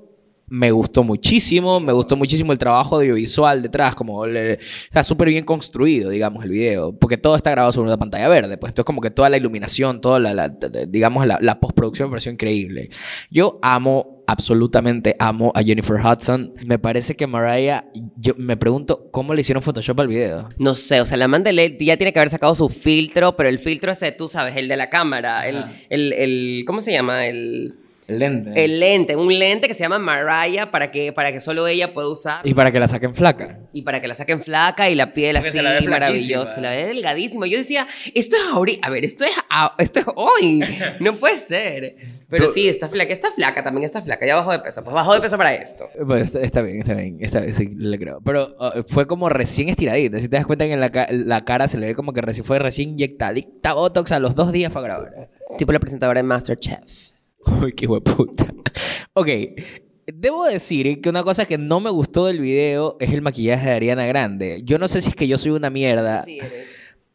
me 0.50 0.72
gustó 0.72 1.04
muchísimo, 1.04 1.80
me 1.80 1.94
gustó 1.94 2.16
muchísimo 2.18 2.52
el 2.52 2.58
trabajo 2.58 2.98
audiovisual 2.98 3.62
detrás, 3.62 3.96
como 3.96 4.26
le- 4.26 4.54
está 4.84 5.04
súper 5.04 5.30
bien 5.30 5.46
construido, 5.46 6.10
digamos, 6.10 6.44
el 6.44 6.50
video, 6.52 6.98
porque 6.98 7.18
todo 7.18 7.36
está 7.36 7.52
grabado 7.52 7.72
sobre 7.72 7.88
una 7.90 7.98
pantalla 7.98 8.28
verde, 8.28 8.58
pues 8.58 8.72
entonces 8.72 8.86
como 8.86 9.02
que 9.02 9.12
toda 9.12 9.30
la 9.30 9.38
iluminación, 9.38 10.02
toda 10.02 10.20
la, 10.20 10.50
digamos, 10.88 11.26
la, 11.28 11.38
la 11.42 11.60
postproducción 11.60 12.10
me 12.10 12.14
pareció 12.14 12.32
increíble. 12.32 12.90
Yo 13.30 13.60
amo, 13.62 14.24
absolutamente 14.28 15.16
amo 15.20 15.52
a 15.56 15.64
Jennifer 15.64 15.98
Hudson. 16.00 16.54
Me 16.66 16.78
parece 16.80 17.16
que 17.16 17.26
Mariah, 17.28 17.86
yo 18.16 18.34
me 18.38 18.58
pregunto 18.58 19.10
cómo 19.12 19.34
le 19.34 19.42
hicieron 19.42 19.64
Photoshop 19.64 20.00
al 20.00 20.08
video. 20.08 20.50
No 20.58 20.74
sé, 20.76 21.02
o 21.02 21.06
sea, 21.06 21.18
la 21.18 21.28
man 21.28 21.44
de 21.44 21.54
LED 21.54 21.78
ya 21.80 21.98
tiene 21.98 22.14
que 22.14 22.20
haber 22.20 22.30
sacado 22.30 22.54
su 22.56 22.70
filtro, 22.70 23.36
pero 23.36 23.50
el 23.50 23.60
filtro 23.60 23.92
ese, 23.92 24.12
tú 24.12 24.28
sabes, 24.28 24.56
el 24.58 24.68
de 24.68 24.78
la 24.78 24.90
cámara, 24.90 25.48
el, 25.48 25.66
el, 25.90 26.64
¿cómo 26.66 26.82
se 26.82 26.92
llama? 26.92 27.26
El, 27.26 27.76
El 28.10 28.20
lente. 28.20 28.66
el 28.66 28.80
lente, 28.80 29.16
un 29.16 29.38
lente 29.38 29.68
que 29.68 29.74
se 29.74 29.82
llama 29.82 30.00
Mariah 30.00 30.72
para 30.72 30.92
que, 30.92 31.14
para 31.14 31.32
que 31.32 31.40
solo 31.40 31.68
ella 31.68 31.94
pueda 31.94 32.10
usar. 32.10 32.46
Y 32.48 32.54
para 32.54 32.72
que 32.72 32.80
la 32.80 32.88
saquen 32.88 33.14
flaca. 33.16 33.60
Y 33.72 33.84
para 33.84 34.02
que 34.02 34.08
la 34.08 34.16
saquen 34.16 34.42
flaca 34.42 34.90
y 34.90 34.96
la 34.96 35.14
piel 35.14 35.36
Porque 35.36 35.50
así 35.50 35.58
se 35.58 35.64
la 35.64 35.72
ve 35.80 35.82
maravillosa. 35.88 36.56
Se 36.56 36.62
la 36.62 36.72
ve 36.72 36.88
delgadísima. 36.88 37.48
Yo 37.48 37.58
decía, 37.58 37.88
esto 38.16 38.36
es 38.36 38.44
ahorita. 38.52 38.88
A 38.88 38.90
ver, 38.90 39.06
esto 39.06 39.24
es, 39.26 39.32
a- 39.50 39.76
esto 39.78 40.00
es 40.00 40.06
hoy. 40.16 40.64
No 41.00 41.14
puede 41.14 41.38
ser. 41.38 41.96
Pero 42.30 42.46
Tú- 42.48 42.54
sí, 42.54 42.68
está 42.68 42.90
flaca. 42.90 43.12
Está 43.14 43.32
flaca, 43.32 43.64
también 43.64 43.86
está 43.86 44.02
flaca. 44.02 44.26
Ya 44.26 44.36
bajó 44.36 44.52
de 44.52 44.60
peso. 44.60 44.84
Pues 44.84 44.94
bajó 44.94 45.14
de 45.14 45.22
peso 45.22 45.38
para 45.38 45.54
esto. 45.54 45.88
Pues 46.06 46.24
está, 46.24 46.42
está 46.42 46.62
bien, 46.62 46.80
está 46.80 46.94
bien. 46.94 47.18
Está 47.22 47.40
bien, 47.40 47.54
sí, 47.54 47.70
le 47.76 47.98
creo. 47.98 48.20
Pero 48.24 48.56
uh, 48.60 48.84
fue 48.88 49.08
como 49.08 49.30
recién 49.30 49.70
estiradita. 49.70 50.20
Si 50.20 50.28
te 50.30 50.36
das 50.38 50.46
cuenta 50.46 50.66
que 50.66 50.74
en 50.74 50.80
la, 50.80 50.92
ca- 50.92 51.08
la 51.12 51.42
cara 51.46 51.68
se 51.68 51.78
le 51.78 51.88
ve 51.88 51.96
como 51.96 52.14
que 52.14 52.22
recién 52.22 52.44
fue 52.46 52.60
recién 52.60 52.90
inyectadita 52.90 53.74
Botox 53.74 54.12
a 54.12 54.20
los 54.20 54.36
dos 54.36 54.52
días 54.52 54.72
fue 54.74 54.82
a 54.82 54.86
grabar. 54.86 55.30
Tipo 55.58 55.72
la 55.72 55.80
presentadora 55.80 56.20
de 56.20 56.24
Masterchef. 56.24 57.10
Uy, 57.46 57.74
qué 57.74 57.88
hueputa. 57.88 58.54
Ok. 59.14 59.28
Debo 60.12 60.46
decir 60.46 61.02
que 61.02 61.10
una 61.10 61.24
cosa 61.24 61.46
que 61.46 61.58
no 61.58 61.80
me 61.80 61.90
gustó 61.90 62.26
del 62.26 62.40
video 62.40 62.98
es 63.00 63.12
el 63.12 63.22
maquillaje 63.22 63.68
de 63.70 63.76
Ariana 63.76 64.06
Grande. 64.08 64.62
Yo 64.64 64.80
no 64.80 64.88
sé 64.88 65.02
si 65.02 65.10
es 65.10 65.16
que 65.16 65.28
yo 65.28 65.38
soy 65.38 65.52
una 65.52 65.70
mierda. 65.70 66.24
Sí, 66.24 66.40
eres. 66.40 66.69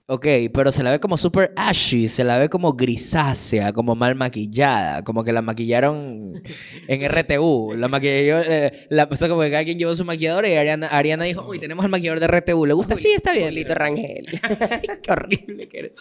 Ok, 0.06 0.26
pero 0.52 0.70
se 0.70 0.82
la 0.82 0.90
ve 0.90 1.00
como 1.00 1.16
súper 1.16 1.54
ashy, 1.56 2.08
se 2.08 2.24
la 2.24 2.38
ve 2.38 2.50
como 2.50 2.74
grisácea, 2.74 3.72
como 3.72 3.94
mal 3.94 4.14
maquillada, 4.14 5.02
como 5.02 5.24
que 5.24 5.32
la 5.32 5.40
maquillaron 5.40 6.42
en 6.88 7.08
RTU. 7.10 7.72
La 7.74 7.88
maquilló, 7.88 8.38
eh, 8.40 8.86
la 8.90 9.08
pasó 9.08 9.30
como 9.30 9.40
que 9.40 9.50
cada 9.50 9.64
quien 9.64 9.78
llevó 9.78 9.94
su 9.94 10.04
maquillador 10.04 10.44
y 10.44 10.52
Ariana, 10.56 10.88
Ariana 10.88 11.24
dijo, 11.24 11.42
uy, 11.48 11.58
tenemos 11.58 11.86
el 11.86 11.90
maquillador 11.90 12.20
de 12.20 12.26
RTU, 12.26 12.66
¿le 12.66 12.74
gusta? 12.74 12.96
Sí, 12.96 13.12
está 13.16 13.32
bien. 13.32 13.46
Julito 13.48 13.74
Rangel. 13.74 14.26
Qué 15.02 15.10
horrible 15.10 15.68
que 15.70 15.78
eres. 15.78 15.98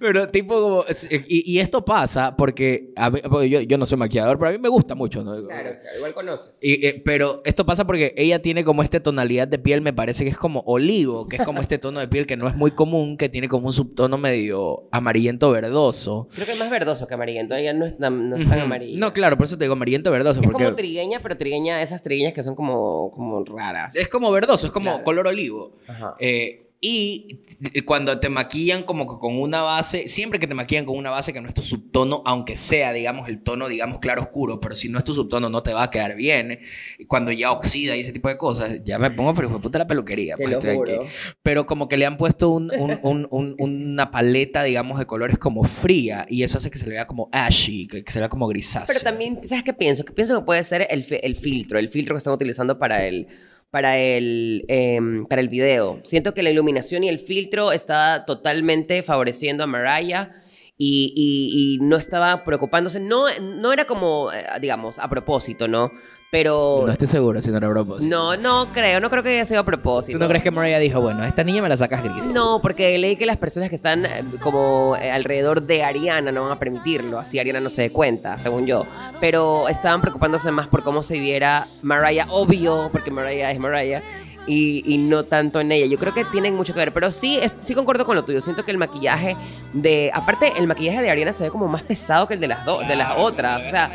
Pero 0.00 0.30
tipo 0.30 0.54
como... 0.58 0.84
Y, 1.28 1.52
y 1.52 1.58
esto 1.58 1.84
pasa 1.84 2.34
porque 2.38 2.90
a 2.96 3.10
mí- 3.10 3.20
porque 3.30 3.50
yo, 3.50 3.60
yo 3.60 3.76
no 3.76 3.84
soy 3.84 3.98
maquillador, 3.98 4.38
pero 4.38 4.48
a 4.48 4.52
mí 4.52 4.58
me 4.58 4.70
gusta 4.70 4.94
mucho, 4.94 5.22
¿no? 5.22 5.32
claro, 5.32 5.72
claro. 5.78 5.96
Igual 5.98 6.14
conoces. 6.14 6.58
Y, 6.62 6.86
eh, 6.86 7.02
pero 7.04 7.42
esto 7.44 7.66
pasa 7.66 7.84
porque 7.86 8.14
ella 8.16 8.40
tiene 8.40 8.64
como 8.64 8.82
esta 8.82 8.98
tonalidad 9.02 9.46
de 9.46 9.58
piel, 9.58 9.82
me 9.82 9.92
parece 9.92 10.24
que 10.24 10.30
es 10.30 10.38
como 10.38 10.60
olivo, 10.64 11.26
que 11.28 11.36
es 11.36 11.42
como 11.42 11.60
este 11.60 11.76
tono 11.76 12.00
de 12.00 12.08
piel 12.08 12.26
que 12.26 12.38
no 12.38 12.48
es 12.48 12.56
muy 12.56 12.70
común, 12.70 13.09
que 13.16 13.28
tiene 13.28 13.48
como 13.48 13.66
un 13.66 13.72
subtono 13.72 14.18
medio 14.18 14.84
amarillento 14.90 15.50
verdoso. 15.50 16.28
Creo 16.34 16.46
que 16.46 16.52
es 16.52 16.58
más 16.58 16.70
verdoso 16.70 17.06
que 17.06 17.14
amarillento. 17.14 17.54
Ella 17.54 17.72
no 17.72 17.86
es 17.86 17.96
tan, 17.98 18.30
no 18.30 18.36
es 18.36 18.44
tan 18.48 18.58
Ujú. 18.58 18.66
amarilla. 18.66 18.98
No, 18.98 19.12
claro, 19.12 19.36
por 19.36 19.46
eso 19.46 19.56
te 19.58 19.64
digo 19.64 19.72
amarillento 19.74 20.10
verdoso. 20.10 20.40
Es 20.40 20.46
porque 20.46 20.64
como 20.64 20.76
trigueña, 20.76 21.20
pero 21.22 21.36
trigueña, 21.36 21.82
esas 21.82 22.02
trigueñas 22.02 22.32
que 22.34 22.42
son 22.42 22.54
como, 22.54 23.10
como 23.12 23.44
raras. 23.44 23.94
es 23.96 24.08
como 24.08 24.30
verdoso, 24.30 24.66
es 24.66 24.72
como 24.72 24.90
Claro. 24.90 25.04
color 25.04 25.26
olivo. 25.28 25.72
Ajá. 25.86 26.14
Eh, 26.18 26.66
y 26.82 27.40
cuando 27.84 28.18
te 28.20 28.30
maquillan 28.30 28.84
como 28.84 29.06
que 29.06 29.20
con 29.20 29.38
una 29.38 29.60
base, 29.60 30.08
siempre 30.08 30.38
que 30.40 30.46
te 30.46 30.54
maquillan 30.54 30.86
con 30.86 30.96
una 30.96 31.10
base 31.10 31.32
que 31.32 31.40
no 31.42 31.48
es 31.48 31.54
tu 31.54 31.60
subtono, 31.60 32.22
aunque 32.24 32.56
sea, 32.56 32.94
digamos, 32.94 33.28
el 33.28 33.42
tono, 33.42 33.68
digamos, 33.68 33.98
claro 33.98 34.22
oscuro, 34.22 34.60
pero 34.60 34.74
si 34.74 34.88
no 34.88 34.96
es 34.98 35.04
tu 35.04 35.14
subtono 35.14 35.50
no 35.50 35.62
te 35.62 35.74
va 35.74 35.82
a 35.82 35.90
quedar 35.90 36.16
bien. 36.16 36.60
Cuando 37.06 37.32
ya 37.32 37.52
oxida 37.52 37.96
y 37.96 38.00
ese 38.00 38.12
tipo 38.12 38.28
de 38.28 38.38
cosas, 38.38 38.80
ya 38.84 38.98
me 38.98 39.10
pongo, 39.10 39.34
pero 39.34 39.60
puta 39.60 39.78
la 39.78 39.86
peluquería. 39.86 40.36
Te 40.36 40.44
pues, 40.44 40.64
lo 40.64 40.74
juro. 40.74 41.04
Pero 41.42 41.66
como 41.66 41.86
que 41.86 41.98
le 41.98 42.06
han 42.06 42.16
puesto 42.16 42.48
un- 42.48 42.70
un- 42.78 42.98
un- 43.02 43.28
un- 43.30 43.56
una 43.58 44.10
paleta, 44.10 44.62
digamos, 44.62 44.98
de 44.98 45.04
colores 45.06 45.38
como 45.38 45.64
fría 45.64 46.24
y 46.30 46.44
eso 46.44 46.56
hace 46.56 46.70
que 46.70 46.78
se 46.78 46.86
le 46.86 46.92
vea 46.92 47.06
como 47.06 47.28
ashy, 47.32 47.88
que, 47.88 48.04
se 48.10 48.18
vea 48.20 48.30
como 48.30 48.46
grisáceo. 48.46 48.86
Pero 48.86 49.00
también, 49.00 49.38
¿sabes 49.44 49.64
qué 49.64 49.74
pienso? 49.74 50.04
Que 50.04 50.12
pienso 50.14 50.38
que 50.38 50.46
puede 50.46 50.64
ser 50.64 50.86
el, 50.88 51.04
el 51.22 51.36
filtro, 51.36 51.78
el 51.78 51.90
filtro 51.90 52.14
que 52.14 52.18
están 52.18 52.32
utilizando 52.32 52.78
para 52.78 53.04
el, 53.06 53.26
para 53.70 53.98
el, 53.98 54.64
em, 54.68 55.26
para 55.26 55.40
el 55.40 55.48
video. 55.48 56.00
Siento 56.02 56.34
que 56.34 56.42
la 56.42 56.50
iluminación 56.50 57.04
y 57.04 57.08
el 57.08 57.18
filtro 57.18 57.72
está 57.72 58.24
totalmente 58.26 59.02
favoreciendo 59.02 59.62
a 59.64 59.66
Mariah 59.66 60.32
y, 60.76 61.12
y- 61.14 61.74
y 61.76 61.78
no 61.80 61.96
estaba 61.96 62.44
preocupándose. 62.44 63.00
No, 63.00 63.26
no 63.40 63.72
era 63.72 63.84
como, 63.84 64.32
eh, 64.32 64.44
digamos, 64.60 64.98
a 64.98 65.08
propósito, 65.08 65.68
¿no? 65.68 65.90
Pero 66.30 66.84
No 66.86 66.92
estoy 66.92 67.08
seguro 67.08 67.42
si 67.42 67.50
no 67.50 67.56
era 67.56 67.66
a 67.66 67.70
propósito. 67.70 68.08
no, 68.08 68.36
no 68.36 68.66
creo, 68.72 69.00
no 69.00 69.10
creo 69.10 69.22
que 69.24 69.30
haya 69.30 69.44
sido 69.44 69.60
a 69.60 69.64
propósito. 69.64 70.16
¿Tú 70.16 70.22
no 70.22 70.28
crees 70.28 70.44
que 70.44 70.52
Mariah 70.52 70.78
dijo, 70.78 71.00
bueno, 71.00 71.22
a 71.24 71.28
esta 71.28 71.42
niña 71.42 71.60
me 71.60 71.68
la 71.68 71.76
sacas 71.76 72.04
gris? 72.04 72.26
No, 72.26 72.60
porque 72.62 72.96
leí 72.98 73.16
que 73.16 73.26
las 73.26 73.36
personas 73.36 73.68
que 73.68 73.74
están 73.74 74.06
eh, 74.06 74.22
como 74.40 74.96
eh, 74.96 75.10
alrededor 75.10 75.62
de 75.62 75.82
Ariana 75.82 76.30
no 76.30 76.44
van 76.44 76.52
a 76.52 76.58
permitirlo, 76.60 77.18
así 77.18 77.40
Ariana 77.40 77.58
no 77.58 77.68
se 77.68 77.82
dé 77.82 77.90
cuenta, 77.90 78.38
según 78.38 78.64
yo. 78.64 78.86
Pero 79.20 79.68
estaban 79.68 80.00
preocupándose 80.00 80.52
más 80.52 80.68
por 80.68 80.84
cómo 80.84 81.02
se 81.02 81.18
viera 81.18 81.66
Mariah, 81.82 82.26
obvio, 82.30 82.90
porque 82.92 83.10
Mariah 83.10 83.50
es 83.50 83.58
Mariah. 83.58 84.02
Y, 84.46 84.82
y 84.86 84.98
no 84.98 85.24
tanto 85.24 85.60
en 85.60 85.70
ella. 85.70 85.86
Yo 85.86 85.98
creo 85.98 86.14
que 86.14 86.24
tienen 86.24 86.56
mucho 86.56 86.72
que 86.72 86.80
ver. 86.80 86.92
Pero 86.92 87.12
sí, 87.12 87.38
es- 87.40 87.54
sí 87.60 87.74
concuerdo 87.74 88.04
con 88.06 88.16
lo 88.16 88.24
tuyo. 88.24 88.40
Siento 88.40 88.64
que 88.64 88.70
el 88.70 88.78
maquillaje 88.78 89.36
de. 89.74 90.10
Aparte, 90.14 90.52
el 90.56 90.66
maquillaje 90.66 91.02
de 91.02 91.10
Ariana 91.10 91.32
se 91.32 91.44
ve 91.44 91.50
como 91.50 91.68
más 91.68 91.82
pesado 91.82 92.26
que 92.26 92.34
el 92.34 92.40
de 92.40 92.48
las, 92.48 92.64
dos 92.64 92.86
de 92.88 92.96
las 92.96 93.12
otras. 93.18 93.66
O 93.66 93.70
sea, 93.70 93.92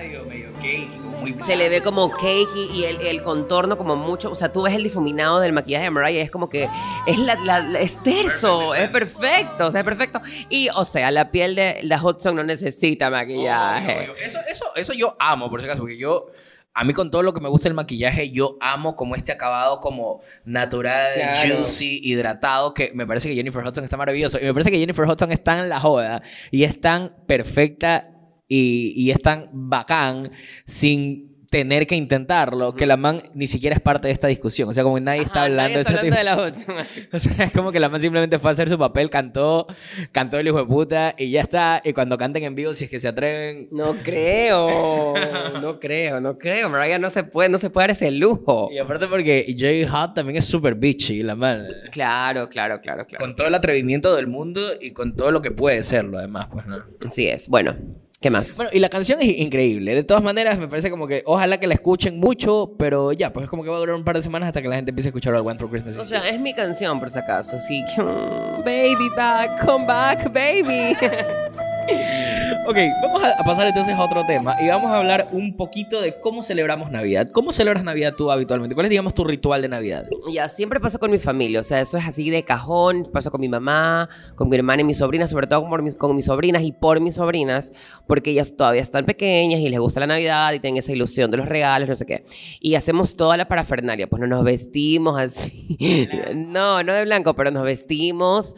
se 1.46 1.55
le 1.55 1.70
ve 1.70 1.82
como 1.82 2.10
cake 2.12 2.55
y, 2.74 2.84
el, 2.86 3.01
el 3.01 3.22
contorno 3.22 3.77
como 3.77 3.96
mucho, 3.96 4.32
o 4.32 4.36
sea, 4.36 4.51
tú 4.51 4.62
ves 4.63 4.74
el 4.74 4.84
difuminado 4.84 5.39
del 5.39 5.53
maquillaje 5.53 5.86
de 5.86 5.89
Mariah, 5.91 6.22
es 6.24 6.32
como 6.32 6.50
que 6.50 6.67
es 7.08 7.20
la, 7.20 7.36
la- 7.36 7.79
es 7.79 8.01
terso, 8.03 8.74
es 8.75 8.89
perfecto, 8.89 9.67
o 9.67 9.72
sea, 9.72 9.82
es 9.82 9.86
perfecto. 9.86 10.22
Y, 10.50 10.70
o 10.75 10.86
sea, 10.86 11.12
la 11.12 11.32
piel 11.32 11.55
de 11.55 11.79
la 11.84 12.01
Hudson 12.03 12.36
no 12.36 12.44
necesita 12.44 13.10
maquillaje. 13.10 14.10
Eso, 14.24 14.39
eso, 14.50 14.65
eso 14.75 14.94
yo 14.94 15.15
amo, 15.20 15.50
por 15.50 15.62
si 15.62 15.65
acaso, 15.67 15.82
porque 15.82 15.98
yo, 15.98 16.27
a 16.74 16.84
mí 16.84 16.94
con 16.94 17.10
todo 17.10 17.24
lo 17.24 17.34
que 17.34 17.39
me 17.41 17.48
gusta 17.50 17.67
el 17.67 17.74
maquillaje, 17.74 18.32
yo 18.32 18.58
amo 18.60 18.96
como 18.96 19.15
este 19.15 19.32
acabado 19.32 19.79
como 19.79 20.22
natural, 20.44 21.08
Claro. 21.15 21.55
juicy, 21.58 22.00
hidratado, 22.03 22.74
que 22.74 22.91
me 22.94 23.08
parece 23.08 23.29
que 23.29 23.36
Jennifer 23.36 23.63
Hudson 23.65 23.84
está 23.84 23.98
maravilloso. 23.98 24.38
Y 24.39 24.44
me 24.44 24.53
parece 24.53 24.72
que 24.72 24.79
Jennifer 24.79 25.05
Hudson 25.05 25.32
está 25.32 25.60
en 25.60 25.70
la 25.70 25.79
joda 25.79 26.22
y 26.51 26.63
es 26.63 26.79
tan 26.82 27.13
perfecta 27.27 28.12
y, 28.48 28.94
y 28.96 29.12
es 29.12 29.20
tan 29.20 29.50
bacán 29.52 30.32
sin 30.66 31.36
tener 31.56 31.88
que 31.88 31.96
intentarlo, 31.96 32.75
que 32.75 32.86
la 32.86 32.98
man 32.98 33.22
ni 33.34 33.48
siquiera 33.48 33.75
es 33.78 33.82
parte 33.82 34.10
de 34.10 34.14
esta 34.14 34.28
discusión. 34.28 34.68
O 34.68 34.74
sea, 34.74 34.84
como 34.84 34.96
que 34.96 35.02
nadie 35.02 35.22
está 35.22 35.40
Ajá, 35.40 35.44
hablando 35.44 35.70
nadie 35.70 35.82
está 35.82 36.00
hablando 36.00 36.18
de 36.18 36.24
la 36.25 36.36
Hudson. 36.36 36.75
O 37.14 37.20
sea, 37.20 37.46
es 37.46 37.52
como 37.54 37.72
que 37.72 37.80
la 37.80 37.88
man 37.88 38.02
simplemente 38.02 38.40
fue 38.40 38.50
a 38.50 38.52
hacer 38.52 38.68
su 38.68 38.78
papel, 38.78 39.10
cantó, 39.10 39.66
cantó 40.12 40.38
el 40.38 40.48
hijo 40.48 40.58
de 40.58 40.66
puta 40.66 41.16
y 41.18 41.30
ya 41.32 41.40
está. 41.40 41.80
Y 41.84 41.94
cuando 41.94 42.18
canten 42.18 42.44
en 42.44 42.56
vivo, 42.56 42.74
si 42.74 42.84
es 42.84 42.90
que 42.90 43.00
se 43.00 43.08
atreven. 43.08 43.70
No 43.72 43.96
creo, 44.04 45.14
no 45.62 45.80
creo, 45.80 46.20
no 46.20 46.38
creo. 46.38 46.70
Mariah 46.70 47.00
no 47.00 47.10
se 47.10 47.24
puede, 47.24 47.48
no 47.48 47.58
se 47.58 47.70
puede 47.70 47.84
dar 47.84 47.92
ese 47.92 48.12
lujo. 48.12 48.68
Y 48.70 48.78
aparte 48.78 49.08
porque 49.08 49.46
J 49.58 49.90
Hot 49.90 50.14
también 50.14 50.36
es 50.36 50.44
súper 50.44 50.75
bitchy, 50.75 51.24
la 51.24 51.36
man. 51.36 51.66
Claro, 51.92 52.50
claro, 52.50 52.82
claro, 52.82 53.06
claro. 53.06 53.24
Con 53.24 53.34
todo 53.34 53.48
el 53.48 53.56
atrevimiento 53.56 54.14
del 54.14 54.28
mundo 54.28 54.60
y 54.82 54.92
con 54.92 55.16
todo 55.16 55.32
lo 55.32 55.42
que 55.42 55.52
puede 55.52 55.84
serlo, 55.84 56.18
además, 56.18 56.48
pues, 56.52 56.66
¿no? 56.66 56.84
Así 57.08 57.28
es. 57.28 57.48
Bueno, 57.48 57.78
¿qué 58.25 58.32
más? 58.32 58.55
Bueno, 58.58 58.72
y 58.74 58.79
la 58.79 58.89
canción 58.89 59.22
es 59.22 59.38
increíble. 59.38 59.94
De 59.94 60.03
todas 60.03 60.24
maneras, 60.24 60.58
me 60.58 60.67
parece 60.67 60.89
como 60.89 61.05
que 61.05 61.22
ojalá 61.27 61.60
que 61.60 61.67
la 61.67 61.75
escuchen 61.75 62.20
mucho, 62.20 62.72
pero 62.79 63.12
ya, 63.13 63.32
pues 63.32 63.44
es 63.44 63.50
como 63.51 63.63
que 63.63 63.70
va 63.70 63.75
a 63.75 63.79
durar 63.79 63.96
un 63.96 64.03
par 64.03 64.15
de 64.15 64.24
semanas 64.24 64.48
hasta 64.48 64.63
que 64.63 64.67
la 64.67 64.77
gente 64.77 64.89
empiece 64.89 65.10
a 65.10 65.12
escuchar 65.12 65.36
All 65.36 65.46
One 65.46 65.60
for 65.60 65.70
Christmas. 65.70 65.96
O 65.98 66.05
sea, 66.05 66.27
es 66.27 66.39
mi 66.39 66.51
canción 66.51 67.00
por 67.00 67.12
si 67.12 67.20
acaso, 67.20 67.55
así 67.55 67.84
que... 67.96 68.01
mm, 68.01 68.63
Baby 68.65 69.10
back, 69.15 69.63
come 69.63 69.86
back, 69.86 70.34
baby. 70.34 70.98
Ok, 72.67 72.77
vamos 73.03 73.24
a, 73.24 73.43
pasar 73.43 73.67
entonces 73.67 73.93
a 73.93 74.03
otro 74.03 74.25
tema 74.25 74.55
y 74.60 74.67
vamos 74.67 74.89
a 74.89 74.98
hablar 74.98 75.27
un 75.31 75.55
poquito 75.55 76.01
de 76.01 76.19
cómo 76.19 76.41
celebramos 76.41 76.89
Navidad. 76.89 77.29
¿Cómo 77.31 77.51
celebras 77.51 77.84
Navidad 77.84 78.15
tú 78.17 78.31
habitualmente? 78.31 78.74
¿Cuál 78.74 78.88
es, 78.88 78.89
digamos, 78.89 79.13
tu 79.13 79.24
ritual 79.24 79.62
de 79.62 79.69
Navidad? 79.69 80.07
Ya, 80.31 80.50
siempre 80.50 80.79
paso 80.79 80.98
con 80.98 81.12
mi 81.12 81.19
familia, 81.19 81.60
o 81.60 81.63
sea, 81.63 81.79
eso 81.79 81.98
es 81.98 82.07
así 82.07 82.27
de 82.31 82.43
cajón, 82.43 83.07
paso 83.13 83.29
con 83.29 83.39
mi 83.39 83.50
mamá, 83.50 84.10
con 84.36 84.50
mi 84.50 84.55
hermana 84.55 84.81
y 84.81 84.86
mis 84.86 84.98
sobrinas, 84.98 85.29
sobre 85.29 85.45
todo 85.45 85.69
con 85.69 85.84
mis, 85.84 85.95
con 85.95 86.15
mis 86.15 86.25
sobrinas 86.25 86.63
y 86.63 86.72
por 86.72 87.00
mis 87.01 87.15
sobrinas, 87.15 87.72
porque 88.07 88.31
ellas 88.31 88.55
todavía 88.57 88.81
están 88.81 89.05
pequeñas 89.05 89.62
y 89.62 89.69
les 89.69 89.79
gusta 89.79 90.00
la 90.00 90.07
Navidad 90.07 90.51
y 90.53 90.60
tienen 90.60 90.79
esa 90.79 90.91
ilusión 90.91 91.29
de 91.29 91.38
los 91.38 91.48
regalos, 91.48 91.88
no 91.88 91.93
sé 91.93 92.07
qué. 92.07 92.24
Y 92.62 92.74
hacemos 92.74 93.15
toda 93.15 93.38
la 93.38 93.48
parafernalia, 93.48 94.07
pues 94.07 94.19
no 94.19 94.27
nos 94.27 94.43
vestimos 94.43 95.19
así, 95.19 95.77
no, 96.34 96.81
no 96.81 96.93
de 96.93 97.03
blanco, 97.03 97.36
pero 97.36 97.51
nos 97.51 97.63
vestimos. 97.63 98.55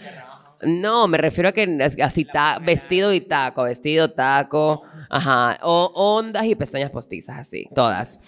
No, 0.63 1.07
me 1.07 1.17
refiero 1.17 1.49
a 1.49 1.51
que 1.51 1.77
así 2.03 2.25
ta- 2.25 2.59
vestido 2.59 3.13
y 3.13 3.21
taco, 3.21 3.63
vestido, 3.63 4.11
taco, 4.11 4.81
ajá, 5.09 5.57
o 5.63 5.91
ondas 5.95 6.45
y 6.45 6.55
pestañas 6.55 6.91
postizas, 6.91 7.39
así, 7.39 7.65
todas. 7.73 8.19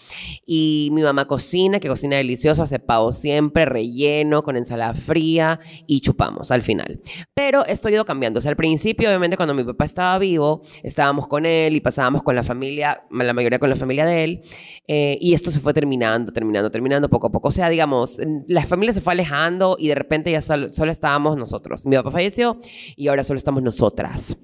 Y 0.45 0.89
mi 0.91 1.01
mamá 1.01 1.25
cocina, 1.25 1.79
que 1.79 1.87
cocina 1.87 2.17
delicioso, 2.17 2.63
hace 2.63 2.79
pavo 2.79 3.11
siempre, 3.11 3.65
relleno, 3.65 4.43
con 4.43 4.57
ensalada 4.57 4.93
fría 4.93 5.59
y 5.87 6.01
chupamos 6.01 6.51
al 6.51 6.61
final. 6.61 6.99
Pero 7.33 7.65
esto 7.65 7.87
ha 7.87 7.91
ido 7.91 8.05
cambiando. 8.05 8.39
O 8.39 8.41
sea, 8.41 8.49
al 8.49 8.57
principio, 8.57 9.09
obviamente, 9.09 9.37
cuando 9.37 9.53
mi 9.53 9.63
papá 9.63 9.85
estaba 9.85 10.17
vivo, 10.19 10.61
estábamos 10.83 11.27
con 11.27 11.45
él 11.45 11.75
y 11.75 11.81
pasábamos 11.81 12.23
con 12.23 12.35
la 12.35 12.43
familia, 12.43 13.03
la 13.11 13.33
mayoría 13.33 13.59
con 13.59 13.69
la 13.69 13.75
familia 13.75 14.05
de 14.05 14.23
él, 14.23 14.41
eh, 14.87 15.17
y 15.21 15.33
esto 15.33 15.51
se 15.51 15.59
fue 15.59 15.73
terminando, 15.73 16.31
terminando, 16.31 16.71
terminando 16.71 17.09
poco 17.09 17.27
a 17.27 17.31
poco. 17.31 17.49
O 17.49 17.51
sea, 17.51 17.69
digamos, 17.69 18.19
la 18.47 18.65
familia 18.65 18.93
se 18.93 19.01
fue 19.01 19.13
alejando 19.13 19.75
y 19.79 19.87
de 19.87 19.95
repente 19.95 20.31
ya 20.31 20.41
solo, 20.41 20.69
solo 20.69 20.91
estábamos 20.91 21.37
nosotros. 21.37 21.85
Mi 21.85 21.95
papá 21.95 22.11
falleció 22.11 22.57
y 22.95 23.07
ahora 23.07 23.23
solo 23.23 23.37
estamos 23.37 23.63
nosotras. 23.63 24.37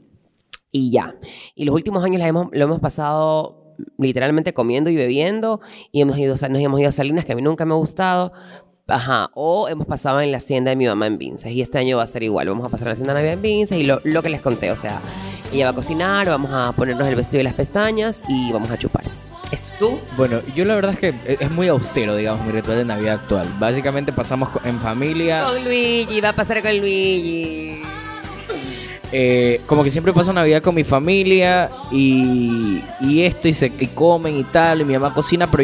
Y 0.77 0.91
ya. 0.91 1.15
Y 1.55 1.63
los 1.63 1.73
últimos 1.73 2.03
años 2.03 2.19
la 2.19 2.27
hemos- 2.27 2.47
lo 2.51 2.63
hemos 2.65 2.81
pasado 2.81 3.73
literalmente 3.97 4.53
comiendo 4.53 4.89
y 4.89 4.97
bebiendo 4.97 5.61
y 5.93 6.01
hemos 6.01 6.17
ido, 6.17 6.35
nos 6.35 6.61
hemos 6.61 6.79
ido 6.81 6.89
a 6.89 6.91
Salinas, 6.91 7.23
que 7.23 7.31
a 7.31 7.35
mí 7.35 7.41
nunca 7.41 7.63
me 7.65 7.71
ha 7.73 7.77
gustado. 7.77 8.33
Ajá, 8.87 9.31
o 9.35 9.69
hemos 9.69 9.87
pasado 9.87 10.19
en 10.19 10.31
la 10.31 10.37
hacienda 10.39 10.71
de 10.71 10.75
mi 10.75 10.85
mamá 10.85 11.07
en 11.07 11.17
Vinces 11.17 11.51
y 11.53 11.61
este 11.61 11.77
año 11.77 11.95
va 11.97 12.03
a 12.03 12.07
ser 12.07 12.23
igual, 12.23 12.49
vamos 12.49 12.65
a 12.67 12.69
pasar 12.69 12.87
en 12.87 12.89
la 12.89 12.93
hacienda 12.93 13.13
de 13.13 13.19
Navidad 13.19 13.33
en 13.35 13.41
Vinces 13.41 13.77
y 13.79 13.83
lo, 13.85 14.01
lo 14.03 14.21
que 14.21 14.29
les 14.29 14.41
conté, 14.41 14.69
o 14.71 14.75
sea, 14.75 14.99
ella 15.53 15.65
va 15.65 15.71
a 15.71 15.75
cocinar, 15.75 16.27
vamos 16.27 16.51
a 16.53 16.73
ponernos 16.73 17.07
el 17.07 17.15
vestido 17.15 17.39
y 17.39 17.43
las 17.45 17.53
pestañas 17.53 18.21
y 18.27 18.51
vamos 18.51 18.69
a 18.69 18.77
chupar. 18.77 19.03
Eso, 19.51 19.71
¿tú? 19.79 19.97
Bueno, 20.17 20.39
yo 20.55 20.65
la 20.65 20.75
verdad 20.75 20.91
es 20.93 20.99
que 20.99 21.07
es- 21.33 21.39
es 21.41 21.51
muy 21.51 21.67
austero, 21.69 22.15
digamos, 22.17 22.45
mi 22.45 22.51
ritual 22.51 22.77
de 22.79 22.85
Navidad 22.85 23.15
actual. 23.15 23.47
Básicamente 23.59 24.11
pasamos 24.11 24.49
en 24.65 24.77
familia. 24.79 25.45
Con 25.45 25.63
Luigi, 25.63 26.19
va 26.19 26.29
a 26.29 26.33
pasar 26.33 26.61
con 26.61 26.77
Luigi. 26.77 27.81
Eh, 29.11 29.61
como 29.65 29.83
que 29.83 29.91
siempre 29.91 30.13
paso 30.13 30.33
Navidad 30.33 30.61
con 30.61 30.75
mi 30.75 30.83
familia 30.83 31.69
y, 31.91 32.81
y 33.01 33.23
esto 33.23 33.47
y 33.47 33.53
se 33.53 33.71
y 33.79 33.87
comen 33.87 34.37
y 34.37 34.43
tal, 34.43 34.81
y 34.81 34.85
mi 34.85 34.93
mamá 34.93 35.13
cocina, 35.13 35.47
pero 35.49 35.63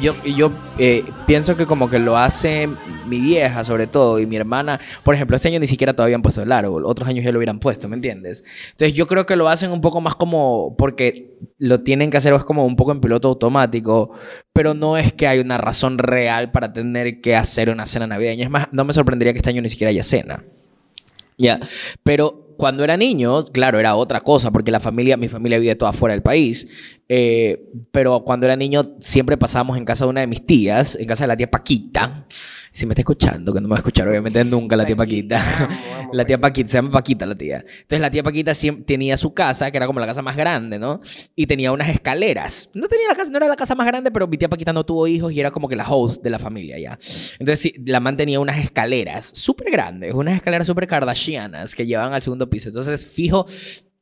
yo, 0.00 0.14
yo 0.24 0.50
eh, 0.78 1.04
pienso 1.26 1.56
que 1.56 1.66
como 1.66 1.88
que 1.88 1.98
lo 1.98 2.16
hace 2.16 2.68
mi 3.06 3.18
vieja 3.20 3.64
sobre 3.64 3.86
todo 3.86 4.18
y 4.18 4.26
mi 4.26 4.36
hermana, 4.36 4.80
por 5.02 5.14
ejemplo, 5.14 5.36
este 5.36 5.48
año 5.48 5.60
ni 5.60 5.66
siquiera 5.66 5.92
todavía 5.92 6.16
han 6.16 6.22
puesto 6.22 6.42
el 6.42 6.52
árbol, 6.52 6.86
otros 6.86 7.08
años 7.08 7.24
ya 7.24 7.32
lo 7.32 7.38
hubieran 7.38 7.58
puesto, 7.58 7.88
¿me 7.88 7.96
entiendes? 7.96 8.44
Entonces 8.70 8.92
yo 8.94 9.06
creo 9.06 9.26
que 9.26 9.36
lo 9.36 9.48
hacen 9.48 9.70
un 9.70 9.80
poco 9.80 10.00
más 10.00 10.14
como 10.14 10.76
porque 10.76 11.38
lo 11.58 11.80
tienen 11.80 12.10
que 12.10 12.16
hacer 12.16 12.32
o 12.32 12.36
es 12.36 12.44
como 12.44 12.66
un 12.66 12.76
poco 12.76 12.92
en 12.92 13.00
piloto 13.00 13.28
automático, 13.28 14.12
pero 14.52 14.74
no 14.74 14.96
es 14.96 15.12
que 15.12 15.26
hay 15.26 15.38
una 15.40 15.58
razón 15.58 15.98
real 15.98 16.50
para 16.50 16.72
tener 16.72 17.20
que 17.20 17.36
hacer 17.36 17.70
una 17.70 17.86
cena 17.86 18.06
navideña. 18.06 18.44
Es 18.44 18.50
más, 18.50 18.68
no 18.72 18.84
me 18.84 18.92
sorprendería 18.92 19.32
que 19.32 19.38
este 19.38 19.50
año 19.50 19.62
ni 19.62 19.68
siquiera 19.68 19.90
haya 19.90 20.02
cena. 20.02 20.44
Ya, 21.38 21.60
pero 22.04 22.41
cuando 22.56 22.84
era 22.84 22.96
niño, 22.96 23.44
claro, 23.46 23.78
era 23.78 23.94
otra 23.94 24.20
cosa, 24.20 24.50
porque 24.50 24.70
la 24.70 24.80
familia, 24.80 25.16
mi 25.16 25.28
familia 25.28 25.58
vive 25.58 25.74
toda 25.74 25.92
fuera 25.92 26.14
del 26.14 26.22
país. 26.22 26.68
eh, 27.08 27.68
pero 27.90 28.24
cuando 28.24 28.46
era 28.46 28.56
niño, 28.56 28.96
siempre 29.00 29.36
pasábamos 29.36 29.76
en 29.76 29.84
casa 29.84 30.04
de 30.04 30.10
una 30.10 30.20
de 30.22 30.26
mis 30.26 30.46
tías, 30.46 30.96
en 30.96 31.06
casa 31.06 31.24
de 31.24 31.28
la 31.28 31.36
tía 31.36 31.50
Paquita. 31.50 32.26
Si 32.72 32.86
me 32.86 32.92
está 32.92 33.02
escuchando, 33.02 33.52
que 33.52 33.60
no 33.60 33.68
me 33.68 33.72
va 33.72 33.76
a 33.76 33.80
escuchar, 33.80 34.08
obviamente 34.08 34.44
nunca 34.44 34.76
la 34.76 34.86
tía 34.86 34.96
Paquita. 34.96 35.40
La 36.12 36.26
tía 36.26 36.38
Paquita, 36.38 36.68
se 36.68 36.76
llama 36.76 36.90
Paquita 36.90 37.24
la 37.24 37.34
tía. 37.34 37.64
Entonces 37.66 38.00
la 38.00 38.10
tía 38.10 38.22
Paquita 38.22 38.52
tenía 38.84 39.16
su 39.16 39.32
casa, 39.32 39.70
que 39.70 39.78
era 39.78 39.86
como 39.86 39.98
la 39.98 40.04
casa 40.04 40.20
más 40.20 40.36
grande, 40.36 40.78
¿no? 40.78 41.00
Y 41.34 41.46
tenía 41.46 41.72
unas 41.72 41.88
escaleras. 41.88 42.68
No 42.74 42.86
tenía 42.86 43.08
la 43.08 43.14
casa, 43.14 43.30
no 43.30 43.38
era 43.38 43.48
la 43.48 43.56
casa 43.56 43.74
más 43.74 43.86
grande, 43.86 44.10
pero 44.10 44.28
mi 44.28 44.36
tía 44.36 44.50
Paquita 44.50 44.74
no 44.74 44.84
tuvo 44.84 45.06
hijos 45.06 45.32
y 45.32 45.40
era 45.40 45.50
como 45.50 45.68
que 45.68 45.76
la 45.76 45.88
host 45.88 46.22
de 46.22 46.28
la 46.28 46.38
familia 46.38 46.78
ya. 46.78 46.98
Entonces 47.38 47.60
sí, 47.60 47.74
la 47.86 48.00
man 48.00 48.18
tenía 48.18 48.40
unas 48.40 48.58
escaleras 48.58 49.30
súper 49.32 49.70
grandes, 49.70 50.12
unas 50.12 50.36
escaleras 50.36 50.66
súper 50.66 50.86
kardashianas 50.86 51.74
que 51.74 51.86
llevaban 51.86 52.12
al 52.12 52.20
segundo 52.20 52.50
piso. 52.50 52.68
Entonces, 52.68 53.06
fijo, 53.06 53.46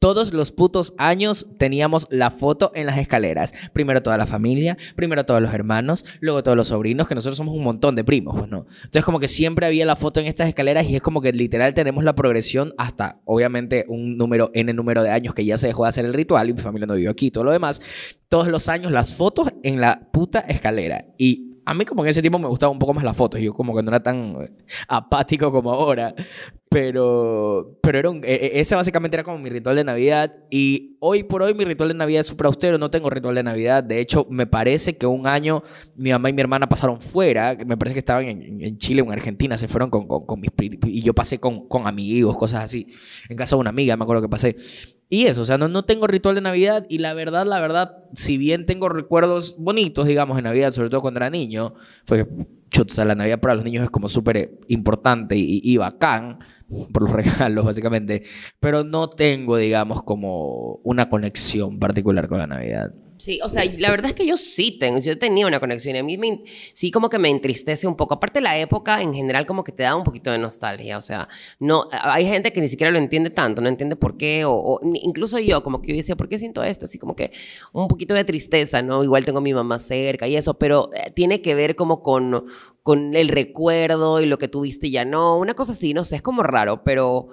todos 0.00 0.32
los 0.32 0.50
putos 0.50 0.94
años 0.96 1.46
teníamos 1.58 2.08
la 2.10 2.30
foto 2.30 2.72
en 2.74 2.86
las 2.86 2.96
escaleras. 2.96 3.52
Primero 3.74 4.02
toda 4.02 4.16
la 4.16 4.24
familia, 4.24 4.76
primero 4.96 5.26
todos 5.26 5.42
los 5.42 5.52
hermanos, 5.52 6.06
luego 6.20 6.42
todos 6.42 6.56
los 6.56 6.68
sobrinos, 6.68 7.06
que 7.06 7.14
nosotros 7.14 7.36
somos 7.36 7.54
un 7.54 7.62
montón 7.62 7.94
de 7.94 8.02
primos, 8.02 8.34
pues 8.36 8.50
no. 8.50 8.66
Entonces 8.76 9.04
como 9.04 9.20
que 9.20 9.28
siempre 9.28 9.66
había 9.66 9.84
la 9.84 9.96
foto 9.96 10.18
en 10.18 10.26
estas 10.26 10.48
escaleras 10.48 10.88
y 10.88 10.96
es 10.96 11.02
como 11.02 11.20
que 11.20 11.32
literal 11.32 11.74
tenemos 11.74 12.02
la 12.02 12.14
progresión 12.14 12.72
hasta, 12.78 13.20
obviamente, 13.26 13.84
un 13.88 14.16
número, 14.16 14.50
n 14.54 14.72
número 14.72 15.02
de 15.02 15.10
años 15.10 15.34
que 15.34 15.44
ya 15.44 15.58
se 15.58 15.66
dejó 15.66 15.82
de 15.82 15.90
hacer 15.90 16.06
el 16.06 16.14
ritual 16.14 16.48
y 16.48 16.54
mi 16.54 16.60
familia 16.60 16.86
no 16.86 16.94
vivió 16.94 17.10
aquí, 17.10 17.30
todo 17.30 17.44
lo 17.44 17.52
demás. 17.52 17.82
Todos 18.28 18.48
los 18.48 18.70
años 18.70 18.92
las 18.92 19.14
fotos 19.14 19.52
en 19.62 19.82
la 19.82 20.08
puta 20.12 20.40
escalera. 20.40 21.04
Y 21.18 21.50
a 21.66 21.74
mí 21.74 21.84
como 21.84 22.02
en 22.02 22.08
ese 22.10 22.20
tiempo 22.20 22.38
me 22.38 22.48
gustaba 22.48 22.72
un 22.72 22.78
poco 22.78 22.94
más 22.94 23.04
las 23.04 23.16
fotos. 23.16 23.40
Yo 23.40 23.52
como 23.52 23.76
que 23.76 23.82
no 23.82 23.90
era 23.90 24.02
tan 24.02 24.36
eh, 24.40 24.50
apático 24.88 25.52
como 25.52 25.70
ahora. 25.70 26.14
Pero, 26.72 27.80
pero 27.82 27.98
era 27.98 28.10
e- 28.22 28.46
e- 28.46 28.60
ese 28.60 28.76
básicamente 28.76 29.16
era 29.16 29.24
como 29.24 29.38
mi 29.38 29.50
ritual 29.50 29.74
de 29.74 29.82
Navidad. 29.82 30.32
Y 30.50 30.96
hoy 31.00 31.24
por 31.24 31.42
hoy 31.42 31.52
mi 31.52 31.64
ritual 31.64 31.88
de 31.88 31.96
Navidad 31.96 32.20
es 32.20 32.28
súper 32.28 32.46
austero. 32.46 32.78
No 32.78 32.92
tengo 32.92 33.10
ritual 33.10 33.34
de 33.34 33.42
Navidad. 33.42 33.82
De 33.82 33.98
hecho, 33.98 34.24
me 34.30 34.46
parece 34.46 34.96
que 34.96 35.04
un 35.04 35.26
año 35.26 35.64
mi 35.96 36.12
mamá 36.12 36.30
y 36.30 36.32
mi 36.32 36.40
hermana 36.40 36.68
pasaron 36.68 37.00
fuera. 37.00 37.56
Me 37.66 37.76
parece 37.76 37.94
que 37.94 37.98
estaban 37.98 38.24
en, 38.28 38.60
en 38.62 38.78
Chile 38.78 39.02
o 39.02 39.06
en 39.06 39.12
Argentina. 39.12 39.56
Se 39.56 39.66
fueron 39.66 39.90
con, 39.90 40.06
con, 40.06 40.24
con 40.26 40.38
mis 40.38 40.50
Y 40.60 41.02
yo 41.02 41.12
pasé 41.12 41.40
con, 41.40 41.66
con 41.66 41.88
amigos, 41.88 42.36
cosas 42.36 42.62
así. 42.62 42.86
En 43.28 43.36
casa 43.36 43.56
de 43.56 43.60
una 43.62 43.70
amiga, 43.70 43.96
me 43.96 44.04
acuerdo 44.04 44.22
que 44.22 44.28
pasé. 44.28 44.54
Y 45.08 45.26
eso, 45.26 45.42
o 45.42 45.44
sea, 45.44 45.58
no, 45.58 45.66
no 45.66 45.84
tengo 45.84 46.06
ritual 46.06 46.36
de 46.36 46.40
Navidad. 46.40 46.86
Y 46.88 46.98
la 46.98 47.14
verdad, 47.14 47.46
la 47.46 47.58
verdad, 47.58 48.04
si 48.14 48.38
bien 48.38 48.64
tengo 48.64 48.88
recuerdos 48.88 49.56
bonitos, 49.58 50.06
digamos, 50.06 50.38
en 50.38 50.44
Navidad, 50.44 50.70
sobre 50.70 50.88
todo 50.88 51.00
cuando 51.00 51.18
era 51.18 51.30
niño, 51.30 51.74
porque 52.06 52.28
la 53.04 53.14
Navidad 53.14 53.40
para 53.40 53.54
los 53.54 53.64
niños 53.64 53.84
es 53.84 53.90
como 53.90 54.08
súper 54.08 54.58
importante 54.68 55.36
y, 55.36 55.60
y 55.62 55.76
bacán 55.76 56.38
por 56.92 57.02
los 57.02 57.10
regalos, 57.12 57.64
básicamente. 57.64 58.22
Pero 58.58 58.84
no 58.84 59.08
tengo, 59.08 59.56
digamos, 59.56 60.02
como 60.02 60.80
una 60.84 61.08
conexión 61.08 61.78
particular 61.78 62.28
con 62.28 62.38
la 62.38 62.46
Navidad. 62.46 62.94
Sí, 63.20 63.38
o 63.42 63.50
sea, 63.50 63.64
la 63.76 63.90
verdad 63.90 64.08
es 64.08 64.14
que 64.14 64.24
yo 64.24 64.38
sí 64.38 64.78
tengo, 64.78 64.98
yo 64.98 65.18
tenía 65.18 65.46
una 65.46 65.60
conexión 65.60 65.94
y 65.94 65.98
a 65.98 66.02
mí 66.02 66.16
me, 66.16 66.42
sí 66.72 66.90
como 66.90 67.10
que 67.10 67.18
me 67.18 67.28
entristece 67.28 67.86
un 67.86 67.94
poco. 67.94 68.14
Aparte 68.14 68.40
la 68.40 68.56
época 68.58 69.02
en 69.02 69.12
general 69.12 69.44
como 69.44 69.62
que 69.62 69.72
te 69.72 69.82
da 69.82 69.94
un 69.94 70.04
poquito 70.04 70.30
de 70.30 70.38
nostalgia, 70.38 70.96
o 70.96 71.02
sea, 71.02 71.28
no, 71.58 71.86
hay 71.90 72.24
gente 72.24 72.50
que 72.50 72.62
ni 72.62 72.68
siquiera 72.68 72.90
lo 72.90 72.96
entiende 72.96 73.28
tanto, 73.28 73.60
no 73.60 73.68
entiende 73.68 73.94
por 73.94 74.16
qué, 74.16 74.44
o, 74.46 74.80
incluso 74.94 75.38
yo 75.38 75.62
como 75.62 75.82
que 75.82 75.88
yo 75.88 75.96
decía, 75.96 76.16
¿por 76.16 76.30
qué 76.30 76.38
siento 76.38 76.62
esto? 76.62 76.86
Así 76.86 76.98
como 76.98 77.14
que 77.14 77.30
un 77.74 77.88
poquito 77.88 78.14
de 78.14 78.24
tristeza, 78.24 78.80
¿no? 78.80 79.04
Igual 79.04 79.26
tengo 79.26 79.40
a 79.40 79.42
mi 79.42 79.52
mamá 79.52 79.78
cerca 79.78 80.26
y 80.26 80.36
eso, 80.36 80.54
pero 80.54 80.88
eh, 80.94 81.10
tiene 81.10 81.42
que 81.42 81.54
ver 81.54 81.76
como 81.76 82.02
con, 82.02 82.46
con 82.82 83.14
el 83.16 83.28
recuerdo 83.28 84.20
y 84.20 84.26
lo 84.26 84.38
que 84.38 84.48
tuviste 84.48 84.90
ya 84.90 85.04
no, 85.04 85.38
una 85.38 85.54
cosa 85.54 85.72
así, 85.72 85.94
no 85.94 86.04
sé, 86.04 86.16
es 86.16 86.22
como 86.22 86.42
raro, 86.42 86.82
pero... 86.84 87.28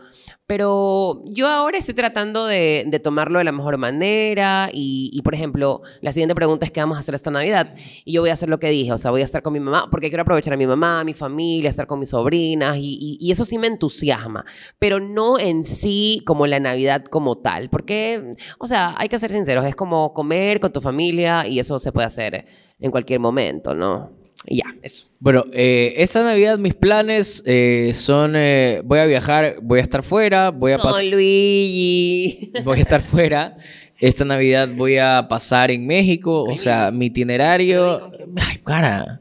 Pero 0.45 1.23
yo 1.25 1.49
ahora 1.49 1.77
estoy 1.77 1.93
tratando 1.93 2.45
de, 2.45 3.01
tomarlo 3.03 3.39
de 3.39 3.43
la 3.43 3.51
mejor 3.51 3.77
manera 3.77 4.69
y, 4.71 5.21
por 5.21 5.33
ejemplo, 5.35 5.81
la 5.99 6.13
siguiente 6.13 6.35
pregunta 6.35 6.65
es 6.65 6.71
qué 6.71 6.79
vamos 6.79 6.95
a 6.95 7.01
hacer 7.01 7.15
esta 7.15 7.29
Navidad 7.29 7.75
y 8.05 8.13
yo 8.13 8.21
voy 8.21 8.29
a 8.29 8.33
hacer 8.33 8.47
lo 8.47 8.57
que 8.57 8.69
dije, 8.69 8.93
o 8.93 8.97
sea, 8.97 9.11
voy 9.11 9.19
a 9.19 9.25
estar 9.25 9.41
con 9.41 9.51
mi 9.51 9.59
mamá 9.59 9.89
porque 9.91 10.07
quiero 10.07 10.21
aprovechar 10.21 10.53
a 10.53 10.57
mi 10.57 10.65
mamá, 10.65 11.01
a 11.01 11.03
mi 11.03 11.13
familia, 11.13 11.69
estar 11.69 11.85
con 11.85 11.99
mis 11.99 12.09
sobrinas 12.11 12.77
y- 12.79 13.17
y 13.19 13.29
eso 13.29 13.43
sí 13.43 13.57
me 13.57 13.67
entusiasma, 13.67 14.45
pero 14.79 15.01
no 15.01 15.37
en 15.37 15.65
sí 15.65 16.21
como 16.25 16.47
la 16.47 16.61
Navidad 16.61 17.03
como 17.03 17.39
tal, 17.39 17.69
porque, 17.69 18.31
o 18.57 18.67
sea, 18.67 18.95
hay 18.97 19.09
que 19.09 19.19
ser 19.19 19.31
sinceros, 19.33 19.65
es 19.65 19.75
como 19.75 20.13
comer 20.13 20.61
con 20.61 20.71
tu 20.71 20.79
familia 20.79 21.45
y 21.45 21.59
eso 21.59 21.77
se 21.77 21.91
puede 21.91 22.07
hacer 22.07 22.45
en 22.79 22.89
cualquier 22.91 23.19
momento, 23.19 23.75
¿no? 23.75 24.16
Y 24.47 24.57
ya, 24.57 24.75
eso. 24.81 25.07
Bueno, 25.19 25.45
eh, 25.51 25.95
esta 25.97 26.23
Navidad 26.23 26.57
mis 26.57 26.73
planes 26.73 27.43
eh, 27.45 27.91
son, 27.93 28.33
eh, 28.35 28.81
voy 28.83 28.99
a 28.99 29.05
viajar, 29.05 29.57
voy 29.61 29.79
a 29.79 29.81
estar 29.81 30.03
fuera, 30.03 30.51
voy 30.51 30.71
a 30.71 30.77
pasar... 30.77 31.01
Don 31.01 31.11
Luigi. 31.11 32.51
voy 32.63 32.79
a 32.79 32.81
estar 32.81 33.01
fuera. 33.01 33.57
Esta 33.99 34.23
Navidad 34.23 34.69
voy 34.73 34.97
a 34.97 35.27
pasar 35.27 35.69
en 35.71 35.85
México. 35.85 36.43
O 36.43 36.55
sea, 36.55 36.91
mi 36.91 37.07
itinerario. 37.07 38.11
Ay, 38.37 38.57
cara. 38.63 39.19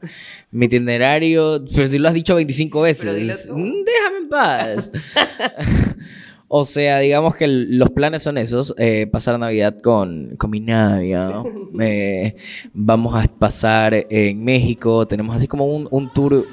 Mi 0.51 0.67
itinerario. 0.67 1.65
Pero 1.75 1.87
si 1.87 1.97
lo 1.97 2.07
has 2.07 2.13
dicho 2.13 2.35
25 2.35 2.81
Pero 2.81 3.13
dilo 3.13 3.33
veces. 3.33 3.47
Déjame 3.47 4.17
en 4.21 4.29
paz. 4.29 4.91
o 6.49 6.63
sea, 6.65 6.99
digamos 6.99 7.35
que 7.35 7.47
los 7.47 7.89
planes 7.89 8.23
son 8.23 8.37
esos: 8.37 8.73
eh, 8.77 9.07
pasar 9.11 9.37
Navidad 9.39 9.77
con, 9.81 10.35
con 10.37 10.49
mi 10.49 10.59
novia. 10.59 11.31
Eh, 11.79 12.35
vamos 12.73 13.13
a 13.13 13.27
pasar 13.27 13.93
en 14.09 14.43
México. 14.43 15.05
Tenemos 15.05 15.35
así 15.35 15.47
como 15.47 15.65
un, 15.67 15.87
un 15.91 16.09
tour. 16.09 16.43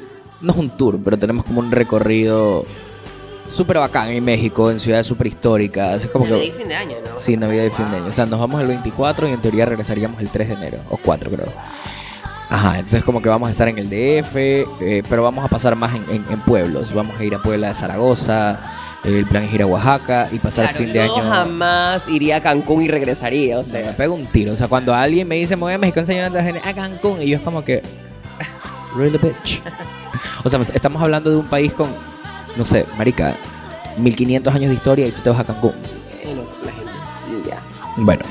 No 0.43 0.53
es 0.53 0.59
un 0.59 0.69
tour, 0.69 1.01
pero 1.03 1.17
tenemos 1.17 1.47
como 1.47 1.61
un 1.61 1.71
recorrido 1.71 2.67
súper 3.49 3.79
bacán 3.79 4.09
en 4.11 4.23
México, 4.23 4.71
en 4.71 4.79
ciudades 4.79 5.07
súper 5.07 5.29
históricas. 5.29 6.05
Es 6.05 6.11
como 6.11 6.27
Navidad 6.27 6.43
y 6.45 6.51
que. 6.51 6.59
fin 6.59 6.69
de 6.69 6.75
año, 6.75 6.97
¿no? 7.03 7.19
Sí, 7.19 7.37
Navidad 7.39 7.65
y 7.65 7.71
fin 7.71 7.91
de 7.91 7.97
año. 7.99 8.07
O 8.09 8.13
sea, 8.13 8.27
nos 8.27 8.39
vamos 8.39 8.61
el 8.61 8.67
24 8.67 9.29
y 9.29 9.33
en 9.33 9.41
teoría 9.41 9.65
regresaríamos 9.65 10.21
el 10.21 10.29
3 10.29 10.49
de 10.49 10.55
enero. 10.55 10.79
O 10.91 10.99
4, 10.99 11.31
creo. 11.31 11.47
Ajá, 12.51 12.75
entonces 12.75 13.03
como 13.03 13.23
que 13.23 13.31
vamos 13.31 13.49
a 13.49 13.53
estar 13.53 13.69
en 13.69 13.79
el 13.79 13.89
DF, 13.89 14.37
eh, 14.37 15.03
pero 15.09 15.23
vamos 15.23 15.43
a 15.45 15.49
pasar 15.49 15.75
más 15.77 15.95
en, 15.95 16.03
en- 16.17 16.25
en 16.31 16.41
pueblos. 16.41 16.93
Vamos 16.93 17.19
a 17.19 17.25
ir 17.25 17.35
a 17.35 17.41
Puebla 17.41 17.69
de 17.69 17.75
Zaragoza, 17.75 18.61
el 19.05 19.27
plan 19.27 19.45
es 19.45 19.53
ir 19.53 19.63
a 19.63 19.67
Oaxaca 19.67 20.29
y 20.33 20.39
pasar 20.39 20.65
Claro, 20.69 20.79
el 20.79 20.85
fin 20.85 20.93
de 20.93 21.07
yo 21.07 21.15
año. 21.15 21.31
jamás 21.31 22.09
iría 22.09 22.37
a 22.37 22.41
Cancún 22.41 22.83
y 22.83 22.89
regresaría, 22.89 23.59
o 23.59 23.65
sea, 23.65 23.85
me 23.87 23.93
pego 23.93 24.15
un 24.15 24.27
tiro. 24.27 24.53
O 24.53 24.57
sea, 24.57 24.69
cuando 24.69 24.95
alguien 24.95 25.29
me 25.29 25.37
dice, 25.37 25.57
me 25.57 25.63
voy 25.63 25.75
a 25.75 25.79
México 25.79 26.01
enseñando 26.01 26.39
a 26.39 26.73
Cancún, 26.75 27.21
y 27.23 27.29
yo 27.29 27.37
es 27.37 27.43
como 27.43 27.65
que. 27.65 27.83
Really, 28.97 29.19
bitch. 29.19 29.61
O 30.45 30.49
sea, 30.49 30.61
estamos 30.73 31.03
hablando 31.03 31.31
de 31.31 31.37
un 31.37 31.47
país 31.47 31.73
con, 31.73 31.89
no 32.57 32.65
sé, 32.65 32.87
marica, 32.97 33.35
1500 33.99 34.55
años 34.55 34.69
de 34.71 34.75
historia 34.77 35.07
y 35.07 35.11
tú 35.11 35.21
te 35.23 35.31
vas 35.31 35.41
a 35.41 35.45
Cancún. 35.45 35.73
Eh, 36.23 36.35
no 36.35 36.43
sé, 36.43 36.55
la 36.65 36.73
gente, 36.73 36.93
y 37.45 37.49
ya. 37.49 37.59
Bueno, 37.97 38.25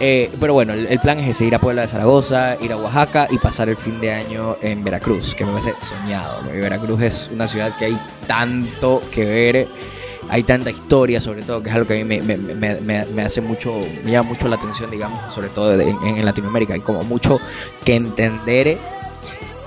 eh, 0.00 0.30
pero 0.40 0.52
bueno, 0.54 0.72
el, 0.74 0.86
el 0.86 0.98
plan 0.98 1.18
es 1.18 1.28
ese, 1.28 1.44
ir 1.46 1.54
a 1.54 1.58
Puebla 1.58 1.82
de 1.82 1.88
Zaragoza, 1.88 2.56
ir 2.60 2.72
a 2.72 2.76
Oaxaca 2.76 3.26
y 3.30 3.38
pasar 3.38 3.68
el 3.68 3.76
fin 3.76 4.00
de 4.00 4.12
año 4.12 4.56
en 4.60 4.84
Veracruz, 4.84 5.34
que 5.34 5.44
me 5.44 5.52
parece 5.52 5.74
soñado. 5.78 6.40
porque 6.42 6.60
Veracruz 6.60 7.00
es 7.02 7.30
una 7.32 7.46
ciudad 7.46 7.74
que 7.78 7.86
hay 7.86 7.98
tanto 8.26 9.02
que 9.12 9.24
ver, 9.24 9.68
hay 10.32 10.44
tanta 10.44 10.70
historia 10.70 11.20
sobre 11.20 11.42
todo, 11.42 11.62
que 11.62 11.68
es 11.68 11.74
algo 11.74 11.86
que 11.86 12.00
a 12.00 12.04
mí 12.04 12.20
me, 12.22 13.22
hace 13.22 13.42
mucho, 13.42 13.74
me 14.02 14.12
llama 14.12 14.30
mucho 14.30 14.48
la 14.48 14.56
atención, 14.56 14.90
digamos, 14.90 15.20
sobre 15.34 15.48
todo 15.48 15.78
en, 15.78 16.24
Latinoamérica. 16.24 16.72
Hay 16.72 16.80
como 16.80 17.02
mucho 17.02 17.38
que 17.84 17.96
entender 17.96 18.78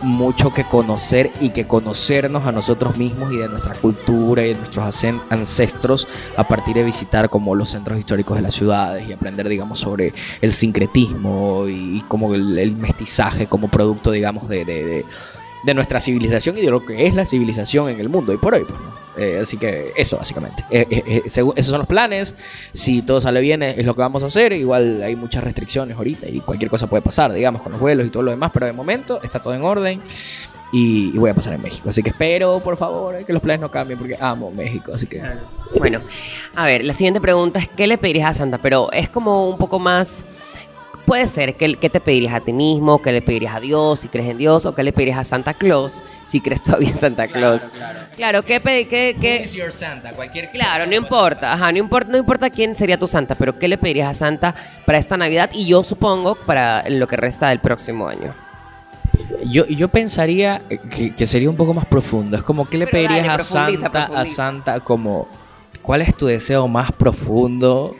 mucho 0.01 0.51
que 0.51 0.63
conocer 0.63 1.31
y 1.39 1.49
que 1.49 1.67
conocernos 1.67 2.47
a 2.47 2.51
nosotros 2.51 2.97
mismos 2.97 3.31
y 3.31 3.37
de 3.37 3.47
nuestra 3.47 3.75
cultura 3.75 4.43
y 4.43 4.49
de 4.49 4.55
nuestros 4.55 5.05
ancestros 5.29 6.07
a 6.35 6.43
partir 6.43 6.75
de 6.75 6.83
visitar 6.83 7.29
como 7.29 7.53
los 7.53 7.69
centros 7.69 7.99
históricos 7.99 8.35
de 8.35 8.41
las 8.41 8.55
ciudades 8.55 9.07
y 9.07 9.13
aprender 9.13 9.47
digamos 9.47 9.79
sobre 9.79 10.13
el 10.41 10.51
sincretismo 10.51 11.65
y, 11.67 12.03
como 12.07 12.33
el, 12.33 12.75
mestizaje 12.75 13.45
como 13.47 13.67
producto 13.67 14.11
digamos 14.11 14.49
de- 14.49 15.05
de 15.63 15.73
nuestra 15.73 15.99
civilización 15.99 16.57
y 16.57 16.61
de 16.61 16.71
lo 16.71 16.85
que 16.85 17.07
es 17.07 17.15
la 17.15 17.25
civilización 17.25 17.89
en 17.89 17.99
el 17.99 18.09
mundo 18.09 18.33
y 18.33 18.37
por 18.37 18.53
hoy 18.53 18.65
pues, 18.67 18.79
¿no? 18.79 19.04
Eh, 19.17 19.39
así 19.41 19.57
que 19.57 19.93
eso 19.95 20.17
básicamente 20.17 20.65
Eh, 20.69 20.85
eh, 20.89 21.03
eh, 21.07 21.21
esos 21.25 21.65
son 21.65 21.77
los 21.79 21.87
planes 21.87 22.35
si 22.73 23.01
todo 23.01 23.21
sale 23.21 23.39
bien 23.39 23.63
es, 23.63 23.85
lo 23.85 23.95
que 23.95 24.01
vamos 24.01 24.23
a 24.23 24.25
hacer 24.25 24.51
igual 24.51 25.01
hay 25.03 25.15
muchas 25.15 25.43
restricciones 25.43 25.95
ahorita 25.95 26.27
y 26.27 26.41
cualquier 26.41 26.69
cosa 26.69 26.87
puede 26.87 27.01
pasar 27.01 27.31
digamos 27.31 27.61
con 27.61 27.71
los 27.71 27.79
vuelos 27.79 28.05
y 28.05 28.09
todo 28.09 28.23
lo 28.23 28.31
demás 28.31 28.51
pero 28.53 28.65
de 28.65 28.73
momento 28.73 29.21
está 29.23 29.41
todo 29.41 29.53
en 29.53 29.63
orden 29.63 30.01
y, 30.73 31.11
y 31.13 31.17
voy 31.17 31.29
a 31.29 31.33
pasar 31.33 31.53
en 31.53 31.61
México 31.61 31.89
así 31.89 32.03
que 32.03 32.09
espero 32.09 32.59
por 32.59 32.75
favor 32.75 33.23
que 33.23 33.31
los 33.31 33.41
planes 33.41 33.61
no 33.61 33.71
cambien 33.71 33.97
porque 33.97 34.17
amo 34.19 34.51
México 34.51 34.91
así 34.93 35.07
que 35.07 35.21
Bueno, 35.77 36.01
a 36.55 36.65
ver, 36.65 36.83
la 36.83 36.93
siguiente 36.93 37.21
pregunta 37.21 37.59
es, 37.59 37.67
¿qué 37.67 37.87
le 37.87 37.97
pedirías 37.97 38.29
a 38.29 38.33
Santa? 38.33 38.57
Pero 38.57 38.91
es 38.91 39.09
como 39.09 39.49
un 39.49 39.57
poco 39.57 39.79
más... 39.79 40.23
Puede 41.05 41.27
ser, 41.27 41.53
¿qué, 41.53 41.75
qué 41.75 41.89
te 41.89 41.99
pedirías 41.99 42.33
a 42.33 42.39
ti 42.39 42.51
mismo? 42.51 42.99
¿Qué 43.01 43.11
le 43.11 43.21
pedirías 43.21 43.53
a 43.55 43.59
Dios 43.59 43.99
si 43.99 44.07
crees 44.07 44.29
en 44.29 44.37
Dios? 44.37 44.65
¿O 44.65 44.73
qué 44.73 44.83
le 44.83 44.91
pedirías 44.91 45.19
a 45.19 45.23
Santa 45.23 45.53
Claus 45.53 46.01
si 46.35 46.41
crees 46.41 46.61
todavía 46.63 46.89
en 46.89 46.99
Santa 46.99 47.27
Claus? 47.27 47.71
Claro, 48.15 48.43
¿qué, 48.43 48.59
pe- 48.59 48.87
qué, 48.87 49.15
qué- 49.19 49.47
your 49.53 49.71
Santa 49.71 50.11
cualquier 50.11 50.49
Claro, 50.49 50.85
no 50.85 50.95
importa, 50.95 51.53
ajá, 51.53 51.71
no 51.71 51.77
importa, 51.77 52.11
no 52.11 52.17
importa 52.17 52.49
quién 52.49 52.75
sería 52.75 52.97
tu 52.97 53.07
santa, 53.07 53.35
pero 53.35 53.57
¿qué 53.57 53.67
le 53.69 53.77
pedirías 53.77 54.09
a 54.09 54.13
Santa 54.13 54.53
para 54.85 54.97
esta 54.97 55.15
Navidad 55.15 55.49
y 55.53 55.65
yo 55.65 55.83
supongo 55.83 56.35
para 56.35 56.83
lo 56.89 57.07
que 57.07 57.15
resta 57.15 57.49
del 57.49 57.59
próximo 57.59 58.07
año? 58.07 58.33
Yo, 59.45 59.65
yo 59.67 59.87
pensaría 59.87 60.61
que, 60.93 61.13
que 61.15 61.25
sería 61.27 61.49
un 61.49 61.55
poco 61.55 61.73
más 61.73 61.85
profundo. 61.85 62.35
Es 62.35 62.43
como, 62.43 62.67
¿qué 62.67 62.77
le 62.77 62.85
Pero 62.85 62.97
pedirías 63.07 63.25
dale, 63.27 63.29
a 63.31 63.35
profundiza, 63.37 63.81
Santa, 63.91 64.19
a. 64.19 64.25
Santa 64.25 64.79
como, 64.81 65.27
¿cuál 65.81 66.01
es 66.01 66.15
tu 66.15 66.25
deseo 66.25 66.67
más 66.67 66.91
profundo? 66.91 67.95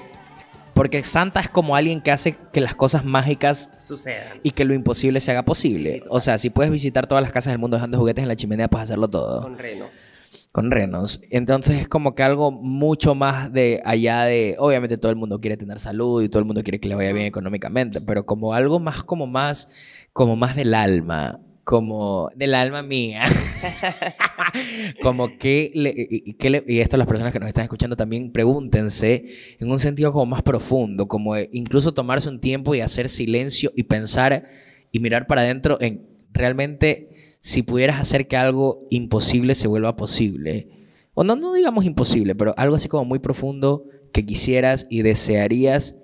Porque 0.76 1.04
Santa 1.06 1.40
es 1.40 1.48
como 1.48 1.76
alguien 1.78 2.02
que 2.02 2.12
hace 2.12 2.36
que 2.52 2.60
las 2.60 2.76
cosas 2.76 3.06
mágicas 3.06 3.72
Sucedan. 3.82 4.40
y 4.44 4.52
que 4.52 4.66
lo 4.66 4.74
imposible 4.74 5.22
se 5.22 5.32
haga 5.32 5.44
posible. 5.44 6.04
O 6.10 6.20
sea, 6.20 6.38
si 6.38 6.50
puedes 6.50 6.70
visitar 6.70 7.08
todas 7.08 7.22
las 7.24 7.32
casas 7.32 7.54
del 7.54 7.60
mundo 7.60 7.78
dejando 7.78 7.98
juguetes 7.98 8.22
en 8.22 8.28
la 8.28 8.36
chimenea, 8.36 8.68
puedes 8.68 8.84
hacerlo 8.84 9.10
todo. 9.10 9.42
Con 9.42 9.58
renos. 9.58 10.14
Con 10.52 10.72
renos. 10.72 11.22
Entonces 11.32 11.80
es 11.80 11.88
como 11.88 12.14
que 12.14 12.24
algo 12.24 12.52
mucho 12.52 13.16
más 13.16 13.54
de 13.54 13.82
allá 13.86 14.24
de, 14.26 14.58
obviamente 14.60 14.98
todo 14.98 15.12
el 15.12 15.18
mundo 15.18 15.40
quiere 15.40 15.56
tener 15.56 15.80
salud 15.80 16.22
y 16.22 16.28
todo 16.28 16.40
el 16.40 16.46
mundo 16.46 16.62
quiere 16.62 16.80
que 16.80 16.90
le 16.90 16.96
vaya 16.96 17.14
bien 17.14 17.26
económicamente, 17.26 18.02
pero 18.02 18.26
como 18.26 18.54
algo 18.54 18.80
más 18.80 19.02
como 19.04 19.28
más 19.28 19.70
como 20.12 20.36
más 20.36 20.58
del 20.58 20.74
alma, 20.74 21.40
como 21.66 22.30
del 22.38 22.56
alma 22.56 22.84
mía. 22.84 23.26
como 25.02 25.38
que 25.38 25.72
le, 25.76 25.94
que 26.38 26.50
le- 26.50 26.64
y 26.68 26.80
esto 26.80 26.98
las 26.98 27.08
personas 27.08 27.34
que 27.34 27.40
nos 27.40 27.48
están 27.50 27.64
escuchando 27.64 27.96
también 27.96 28.32
pregúntense 28.32 29.26
en 29.60 29.70
un 29.72 29.80
sentido 29.80 30.14
como 30.14 30.26
más 30.28 30.44
profundo, 30.44 31.08
como 31.08 31.36
incluso 31.38 31.94
tomarse 31.94 32.30
un 32.30 32.40
tiempo 32.40 32.76
y 32.76 32.82
hacer 32.82 33.10
silencio 33.10 33.72
y 33.76 33.84
pensar 33.84 34.44
y 34.92 35.00
mirar 35.00 35.28
para 35.28 35.42
adentro 35.42 35.78
en 35.82 36.08
realmente 36.32 37.38
si 37.42 37.64
pudieras 37.64 38.00
hacer 38.00 38.28
que 38.28 38.38
algo 38.38 38.80
imposible 38.90 39.56
se 39.56 39.68
vuelva 39.68 39.96
posible. 39.96 40.70
O 41.14 41.24
no, 41.24 41.36
no 41.36 41.54
digamos 41.54 41.86
imposible, 41.86 42.36
pero 42.36 42.54
algo 42.58 42.76
así 42.76 42.88
como 42.88 43.06
muy 43.06 43.20
profundo 43.20 43.86
que 44.14 44.26
quisieras 44.26 44.86
y 44.90 45.02
desearías, 45.02 45.96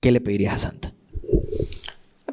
¿qué 0.00 0.12
le 0.12 0.20
pedirías 0.20 0.54
a 0.54 0.58
Santa? 0.58 0.93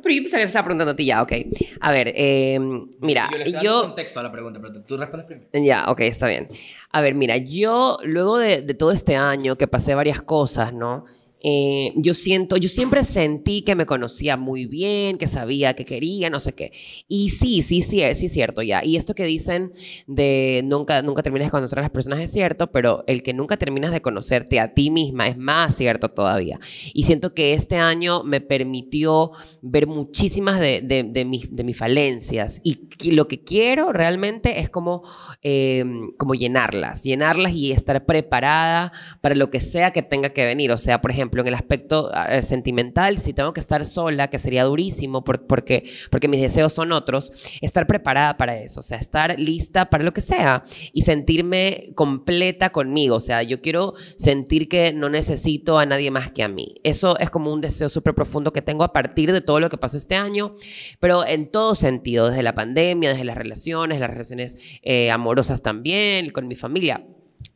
Pero 0.01 0.15
yo 0.15 0.21
pensaba 0.21 0.39
que 0.39 0.45
te 0.45 0.47
estaba 0.47 0.65
preguntando 0.65 0.91
a 0.91 0.95
ti 0.95 1.05
ya, 1.05 1.21
ok. 1.21 1.31
A 1.79 1.91
ver, 1.91 2.11
eh, 2.15 2.59
mira, 2.99 3.27
Yo 3.31 3.37
le 3.37 3.43
estoy 3.43 3.53
dando 3.53 3.69
yo... 3.69 3.81
contexto 3.83 4.19
a 4.19 4.23
la 4.23 4.31
pregunta, 4.31 4.59
pero 4.61 4.81
tú 4.83 4.97
respondes 4.97 5.27
primero. 5.27 5.47
Ya, 5.53 5.85
ok, 5.89 5.99
está 6.01 6.27
bien. 6.27 6.47
A 6.91 7.01
ver, 7.01 7.15
mira, 7.15 7.37
yo 7.37 7.97
luego 8.03 8.37
de, 8.37 8.61
de 8.61 8.73
todo 8.73 8.91
este 8.91 9.15
año 9.15 9.55
que 9.57 9.67
pasé 9.67 9.95
varias 9.95 10.21
cosas, 10.21 10.73
¿no? 10.73 11.05
Eh, 11.43 11.93
yo 11.95 12.13
siento, 12.13 12.57
yo 12.57 12.69
siempre 12.69 13.03
sentí 13.03 13.61
que 13.61 13.75
me 13.75 13.85
conocía 13.85 14.37
muy 14.37 14.65
bien, 14.65 15.17
que 15.17 15.27
sabía 15.27 15.73
que 15.73 15.85
quería, 15.85 16.29
no 16.29 16.39
sé 16.39 16.53
qué. 16.53 16.71
Y 17.07 17.29
sí, 17.29 17.61
sí, 17.61 17.81
sí, 17.81 18.01
sí 18.13 18.25
es 18.25 18.31
cierto 18.31 18.61
ya. 18.61 18.83
Y 18.83 18.95
esto 18.95 19.15
que 19.15 19.25
dicen 19.25 19.71
de 20.07 20.61
nunca, 20.63 21.01
nunca 21.01 21.23
terminas 21.23 21.47
de 21.47 21.51
conocer 21.51 21.79
a 21.79 21.83
las 21.83 21.91
personas 21.91 22.19
es 22.19 22.31
cierto, 22.31 22.71
pero 22.71 23.03
el 23.07 23.23
que 23.23 23.33
nunca 23.33 23.57
terminas 23.57 23.91
de 23.91 24.01
conocerte 24.01 24.59
a 24.59 24.73
ti 24.73 24.91
misma 24.91 25.27
es 25.27 25.37
más 25.37 25.75
cierto 25.75 26.09
todavía. 26.09 26.59
Y 26.93 27.03
siento 27.03 27.33
que 27.33 27.53
este 27.53 27.77
año 27.77 28.23
me 28.23 28.41
permitió 28.41 29.31
ver 29.61 29.87
muchísimas 29.87 30.59
de, 30.59 30.81
de, 30.81 31.03
de 31.03 31.25
mis, 31.25 31.53
de 31.55 31.63
mis 31.63 31.77
falencias. 31.77 32.61
Y 32.63 32.87
que 32.87 33.11
lo 33.11 33.27
que 33.27 33.43
quiero 33.43 33.91
realmente 33.93 34.59
es 34.59 34.69
como, 34.69 35.03
eh, 35.41 35.83
como 36.17 36.35
llenarlas, 36.35 37.03
llenarlas 37.03 37.53
y 37.53 37.71
estar 37.71 38.05
preparada 38.05 38.91
para 39.21 39.35
lo 39.35 39.49
que 39.49 39.59
sea 39.59 39.91
que 39.91 40.03
tenga 40.03 40.29
que 40.29 40.45
venir. 40.45 40.71
O 40.71 40.77
sea, 40.77 41.01
por 41.01 41.11
ejemplo, 41.11 41.30
en 41.39 41.47
el 41.47 41.53
aspecto 41.53 42.11
eh, 42.29 42.41
sentimental, 42.41 43.17
si 43.17 43.31
tengo 43.31 43.53
que 43.53 43.61
estar 43.61 43.85
sola, 43.85 44.29
que 44.29 44.37
sería 44.37 44.65
durísimo 44.65 45.23
por- 45.23 45.47
porque, 45.47 45.89
porque 46.09 46.27
mis 46.27 46.41
deseos 46.41 46.73
son 46.73 46.91
otros, 46.91 47.31
estar 47.61 47.87
preparada 47.87 48.35
para 48.35 48.57
eso, 48.57 48.81
o 48.81 48.83
sea, 48.83 48.97
estar 48.97 49.39
lista 49.39 49.89
para 49.89 50.03
lo 50.03 50.11
que 50.11 50.19
sea 50.21 50.63
y 50.91 51.03
sentirme 51.03 51.93
completa 51.95 52.71
conmigo. 52.71 53.15
O 53.15 53.19
sea, 53.21 53.43
yo 53.43 53.61
quiero 53.61 53.93
sentir 54.17 54.67
que 54.67 54.91
no 54.91 55.09
necesito 55.09 55.79
a 55.79 55.85
nadie 55.85 56.11
más 56.11 56.31
que 56.31 56.43
a 56.43 56.49
mí. 56.49 56.75
Eso 56.83 57.17
es 57.19 57.29
como 57.29 57.53
un 57.53 57.61
deseo 57.61 57.87
súper 57.87 58.13
profundo 58.13 58.51
que 58.51 58.61
tengo 58.61 58.83
a 58.83 58.91
partir 58.91 59.31
de 59.31 59.41
todo 59.41 59.59
lo 59.59 59.69
que 59.69 59.77
pasó 59.77 59.95
este 59.97 60.15
año, 60.15 60.53
pero 60.99 61.25
en 61.25 61.49
todo 61.49 61.75
sentido, 61.75 62.29
desde 62.29 62.43
la 62.43 62.55
pandemia, 62.55 63.11
desde 63.11 63.23
las 63.23 63.37
relaciones, 63.37 63.99
las 63.99 64.09
relaciones 64.09 64.57
eh, 64.81 65.11
amorosas 65.11 65.61
también, 65.61 66.31
con 66.31 66.47
mi 66.47 66.55
familia. 66.55 67.05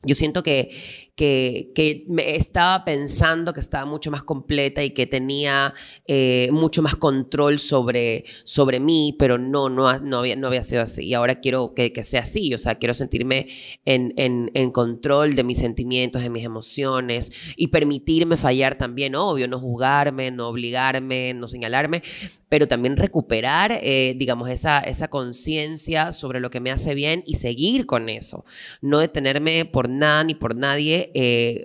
Yo 0.03 0.13
siento 0.13 0.43
que, 0.43 0.69
que, 1.15 1.71
que 1.73 2.03
me 2.07 2.35
estaba 2.35 2.83
pensando 2.83 3.53
que 3.53 3.61
estaba 3.61 3.85
mucho 3.85 4.11
más 4.11 4.23
completa 4.23 4.83
y 4.83 4.91
que 4.91 5.07
tenía 5.07 5.73
eh, 6.07 6.49
mucho 6.51 6.81
más 6.81 6.97
control 6.97 7.59
sobre, 7.59 8.25
sobre 8.43 8.79
mí, 8.79 9.15
pero 9.17 9.37
no, 9.37 9.69
no, 9.69 9.99
no, 9.99 10.19
había, 10.19 10.35
no 10.35 10.47
había 10.47 10.61
sido 10.61 10.81
así. 10.81 11.05
Y 11.05 11.13
ahora 11.13 11.39
quiero 11.39 11.73
que, 11.73 11.93
que 11.93 12.03
sea 12.03 12.21
así, 12.21 12.53
o 12.53 12.57
sea, 12.57 12.75
quiero 12.75 12.93
sentirme 12.93 13.47
en, 13.85 14.13
en, 14.17 14.51
en 14.53 14.71
control 14.71 15.35
de 15.35 15.43
mis 15.43 15.59
sentimientos, 15.59 16.21
de 16.21 16.29
mis 16.29 16.43
emociones 16.43 17.31
y 17.55 17.67
permitirme 17.67 18.35
fallar 18.35 18.75
también, 18.75 19.15
obvio, 19.15 19.47
no 19.47 19.59
juzgarme, 19.59 20.31
no 20.31 20.49
obligarme, 20.49 21.33
no 21.33 21.47
señalarme, 21.47 22.03
pero 22.49 22.67
también 22.67 22.97
recuperar, 22.97 23.71
eh, 23.81 24.15
digamos, 24.17 24.49
esa, 24.49 24.79
esa 24.79 25.07
conciencia 25.07 26.13
sobre 26.13 26.39
lo 26.39 26.49
que 26.49 26.59
me 26.59 26.71
hace 26.71 26.93
bien 26.93 27.23
y 27.25 27.35
seguir 27.35 27.85
con 27.85 28.09
eso. 28.09 28.45
No 28.81 28.99
detenerme 28.99 29.65
por 29.65 29.89
nada 29.89 30.23
ni 30.23 30.35
por 30.35 30.55
nadie 30.55 31.04
eh, 31.13 31.63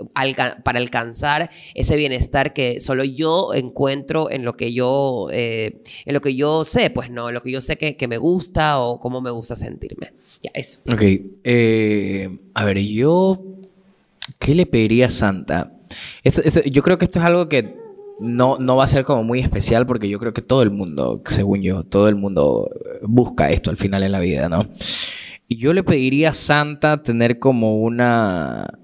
para 0.64 0.78
alcanzar 0.78 1.50
ese 1.74 1.96
bienestar 1.96 2.52
que 2.52 2.80
solo 2.80 3.04
yo 3.04 3.54
encuentro 3.54 4.30
en 4.30 4.44
lo 4.44 4.56
que 4.56 4.72
yo, 4.72 5.28
eh, 5.32 5.80
en 6.04 6.14
lo 6.14 6.20
que 6.20 6.34
yo 6.34 6.64
sé, 6.64 6.90
pues 6.90 7.10
no, 7.10 7.30
lo 7.32 7.42
que 7.42 7.50
yo 7.50 7.60
sé 7.60 7.76
que, 7.76 7.96
que 7.96 8.08
me 8.08 8.18
gusta 8.18 8.80
o 8.80 9.00
cómo 9.00 9.20
me 9.20 9.30
gusta 9.30 9.56
sentirme. 9.56 10.12
Ya, 10.42 10.50
eso. 10.54 10.80
Ok. 10.92 11.02
eh, 11.44 12.38
a 12.54 12.64
ver, 12.64 12.78
yo. 12.80 13.42
¿Qué 14.38 14.54
le 14.54 14.66
pediría 14.66 15.06
a 15.06 15.10
Santa? 15.10 15.72
Esto- 16.22 16.42
esto- 16.44 16.62
yo 16.62 16.82
creo 16.82 16.98
que 16.98 17.04
esto 17.06 17.18
es 17.18 17.24
algo 17.24 17.48
que 17.48 17.74
no, 18.20 18.58
no 18.58 18.76
va 18.76 18.84
a 18.84 18.86
ser 18.86 19.04
como 19.04 19.24
muy 19.24 19.40
especial 19.40 19.86
porque 19.86 20.08
yo 20.08 20.18
creo 20.18 20.32
que 20.32 20.42
todo 20.42 20.62
el 20.62 20.70
mundo, 20.70 21.22
según 21.26 21.62
yo, 21.62 21.82
todo 21.84 22.08
el 22.08 22.14
mundo 22.16 22.70
busca 23.02 23.50
esto 23.50 23.70
al 23.70 23.76
final 23.76 24.02
en 24.02 24.12
la 24.12 24.20
vida, 24.20 24.48
¿no? 24.48 24.68
Y 25.48 25.56
yo 25.56 25.72
le 25.72 25.82
pediría 25.82 26.30
a 26.30 26.34
Santa 26.34 27.02
tener 27.02 27.38
como 27.40 27.78
una, 27.80 28.78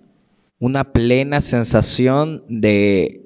una 0.59 0.93
plena 0.93 1.41
sensación 1.41 2.45
de 2.49 3.23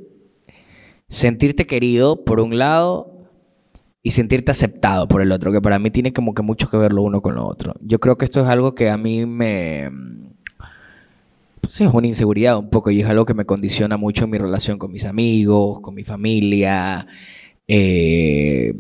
sentirte 1.08 1.66
querido 1.66 2.24
por 2.24 2.40
un 2.40 2.58
lado 2.58 3.28
y 4.02 4.12
sentirte 4.12 4.50
aceptado 4.50 5.08
por 5.08 5.22
el 5.22 5.32
otro, 5.32 5.52
que 5.52 5.60
para 5.60 5.78
mí 5.78 5.90
tiene 5.90 6.12
como 6.12 6.34
que 6.34 6.42
mucho 6.42 6.70
que 6.70 6.76
ver 6.76 6.92
lo 6.92 7.02
uno 7.02 7.20
con 7.20 7.34
lo 7.34 7.46
otro. 7.46 7.74
Yo 7.80 7.98
creo 7.98 8.16
que 8.16 8.24
esto 8.24 8.40
es 8.40 8.46
algo 8.46 8.74
que 8.74 8.90
a 8.90 8.96
mí 8.96 9.26
me... 9.26 9.90
Sí, 11.68 11.84
es 11.84 11.92
una 11.92 12.06
inseguridad 12.06 12.58
un 12.58 12.70
poco 12.70 12.90
y 12.90 13.00
es 13.00 13.08
algo 13.08 13.26
que 13.26 13.34
me 13.34 13.44
condiciona 13.44 13.96
mucho 13.96 14.24
en 14.24 14.30
mi 14.30 14.38
relación 14.38 14.78
con 14.78 14.90
mis 14.90 15.04
amigos, 15.04 15.80
con 15.80 15.94
mi 15.94 16.04
familia. 16.04 17.06
eh, 17.68 18.74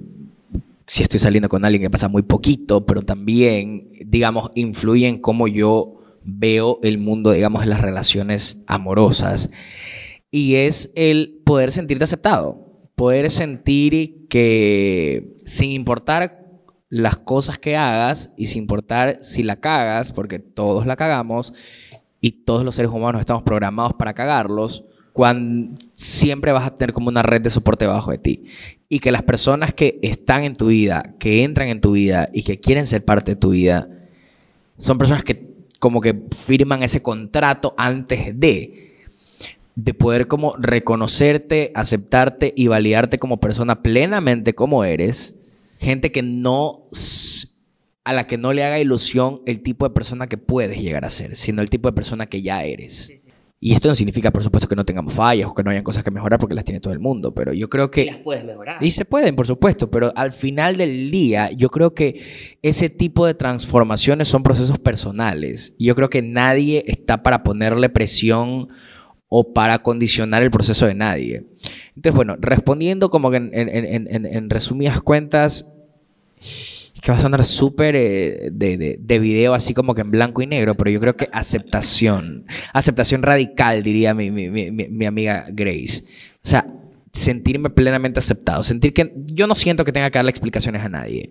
si 0.86 1.04
estoy 1.04 1.20
saliendo 1.20 1.48
con 1.48 1.64
alguien 1.64 1.82
que 1.82 1.90
pasa 1.90 2.08
muy 2.08 2.22
poquito, 2.22 2.84
pero 2.84 3.02
también, 3.02 3.90
digamos, 4.04 4.50
influye 4.56 5.06
en 5.06 5.20
cómo 5.20 5.46
yo 5.46 5.99
veo 6.22 6.78
el 6.82 6.98
mundo, 6.98 7.32
digamos, 7.32 7.62
de 7.62 7.68
las 7.68 7.80
relaciones 7.80 8.62
amorosas. 8.66 9.50
Y 10.30 10.56
es 10.56 10.92
el 10.94 11.42
poder 11.44 11.72
sentirte 11.72 12.04
aceptado, 12.04 12.88
poder 12.94 13.30
sentir 13.30 14.28
que 14.28 15.36
sin 15.44 15.70
importar 15.70 16.46
las 16.88 17.18
cosas 17.18 17.58
que 17.58 17.76
hagas 17.76 18.32
y 18.36 18.46
sin 18.46 18.62
importar 18.62 19.18
si 19.22 19.42
la 19.42 19.56
cagas, 19.56 20.12
porque 20.12 20.38
todos 20.38 20.86
la 20.86 20.96
cagamos 20.96 21.52
y 22.20 22.44
todos 22.44 22.64
los 22.64 22.74
seres 22.74 22.90
humanos 22.90 23.20
estamos 23.20 23.42
programados 23.42 23.94
para 23.94 24.14
cagarlos, 24.14 24.84
siempre 25.94 26.52
vas 26.52 26.66
a 26.66 26.76
tener 26.76 26.92
como 26.92 27.08
una 27.08 27.22
red 27.22 27.40
de 27.40 27.50
soporte 27.50 27.84
debajo 27.84 28.10
de 28.10 28.18
ti. 28.18 28.44
Y 28.88 29.00
que 29.00 29.12
las 29.12 29.22
personas 29.22 29.74
que 29.74 29.98
están 30.02 30.44
en 30.44 30.54
tu 30.54 30.68
vida, 30.68 31.14
que 31.18 31.44
entran 31.44 31.68
en 31.68 31.80
tu 31.80 31.92
vida 31.92 32.28
y 32.32 32.42
que 32.42 32.60
quieren 32.60 32.86
ser 32.86 33.04
parte 33.04 33.32
de 33.32 33.36
tu 33.36 33.50
vida, 33.50 33.88
son 34.78 34.98
personas 34.98 35.24
que 35.24 35.49
como 35.80 36.00
que 36.00 36.22
firman 36.46 36.84
ese 36.84 37.02
contrato 37.02 37.74
antes 37.76 38.38
de 38.38 38.90
de 39.74 39.94
poder 39.94 40.26
como 40.26 40.54
reconocerte, 40.58 41.72
aceptarte 41.74 42.52
y 42.54 42.66
validarte 42.66 43.18
como 43.18 43.40
persona 43.40 43.82
plenamente 43.82 44.54
como 44.54 44.84
eres. 44.84 45.34
Gente 45.78 46.12
que 46.12 46.22
no 46.22 46.88
a 48.04 48.12
la 48.12 48.26
que 48.26 48.38
no 48.38 48.52
le 48.52 48.64
haga 48.64 48.78
ilusión 48.78 49.40
el 49.46 49.62
tipo 49.62 49.88
de 49.88 49.94
persona 49.94 50.26
que 50.26 50.36
puedes 50.36 50.80
llegar 50.80 51.04
a 51.04 51.10
ser, 51.10 51.36
sino 51.36 51.62
el 51.62 51.70
tipo 51.70 51.88
de 51.88 51.94
persona 51.94 52.26
que 52.26 52.42
ya 52.42 52.62
eres. 52.64 53.12
Y 53.62 53.74
esto 53.74 53.88
no 53.90 53.94
significa, 53.94 54.30
por 54.30 54.42
supuesto, 54.42 54.66
que 54.66 54.74
no 54.74 54.86
tengamos 54.86 55.12
fallas 55.12 55.46
o 55.50 55.54
que 55.54 55.62
no 55.62 55.70
hayan 55.70 55.84
cosas 55.84 56.02
que 56.02 56.10
mejorar 56.10 56.38
porque 56.40 56.54
las 56.54 56.64
tiene 56.64 56.80
todo 56.80 56.94
el 56.94 56.98
mundo, 56.98 57.34
pero 57.34 57.52
yo 57.52 57.68
creo 57.68 57.90
que 57.90 58.04
Y 58.04 58.06
las 58.06 58.16
puedes 58.16 58.42
mejorar. 58.42 58.82
y 58.82 58.90
se 58.90 59.04
pueden, 59.04 59.36
por 59.36 59.46
supuesto, 59.46 59.90
pero 59.90 60.12
al 60.16 60.32
final 60.32 60.78
del 60.78 61.10
día 61.10 61.50
yo 61.50 61.68
creo 61.68 61.92
que 61.94 62.22
ese 62.62 62.88
tipo 62.88 63.26
de 63.26 63.34
transformaciones 63.34 64.28
son 64.28 64.42
procesos 64.42 64.78
personales. 64.78 65.74
Y 65.76 65.84
yo 65.84 65.94
creo 65.94 66.08
que 66.08 66.22
nadie 66.22 66.84
está 66.86 67.22
para 67.22 67.42
ponerle 67.42 67.90
presión 67.90 68.68
o 69.28 69.52
para 69.52 69.80
condicionar 69.80 70.42
el 70.42 70.50
proceso 70.50 70.86
de 70.86 70.94
nadie. 70.94 71.46
Entonces, 71.94 72.14
bueno, 72.16 72.36
respondiendo 72.40 73.10
como 73.10 73.30
que 73.30 73.36
en, 73.36 73.50
en- 73.52 73.68
en- 73.68 74.08
en- 74.10 74.26
en 74.26 74.48
resumidas 74.50 75.02
cuentas, 75.02 75.70
que 77.02 77.12
va 77.12 77.18
a 77.18 77.20
sonar 77.20 77.44
súper 77.44 77.96
eh, 77.96 78.50
de, 78.52 78.76
de- 78.76 78.98
de 79.00 79.18
video 79.18 79.54
así 79.54 79.74
como 79.74 79.94
que 79.94 80.02
en 80.02 80.10
blanco 80.10 80.42
y 80.42 80.46
negro, 80.46 80.74
pero 80.76 80.90
yo 80.90 81.00
creo 81.00 81.16
que 81.16 81.28
aceptación, 81.32 82.46
aceptación 82.72 83.22
radical, 83.22 83.82
diría 83.82 84.14
mi, 84.14 84.30
mi- 84.30 84.50
mi- 84.50 84.70
mi- 84.70 84.88
mi 84.88 85.06
amiga 85.06 85.46
Grace. 85.50 86.04
O 86.42 86.48
sea, 86.48 86.66
sentirme 87.12 87.70
plenamente 87.70 88.18
aceptado, 88.20 88.62
sentir 88.62 88.92
que 88.94 89.12
yo 89.26 89.46
no 89.46 89.54
siento 89.54 89.84
que 89.84 89.92
tenga 89.92 90.10
que 90.10 90.18
darle 90.18 90.30
explicaciones 90.30 90.82
a 90.82 90.88
nadie, 90.88 91.30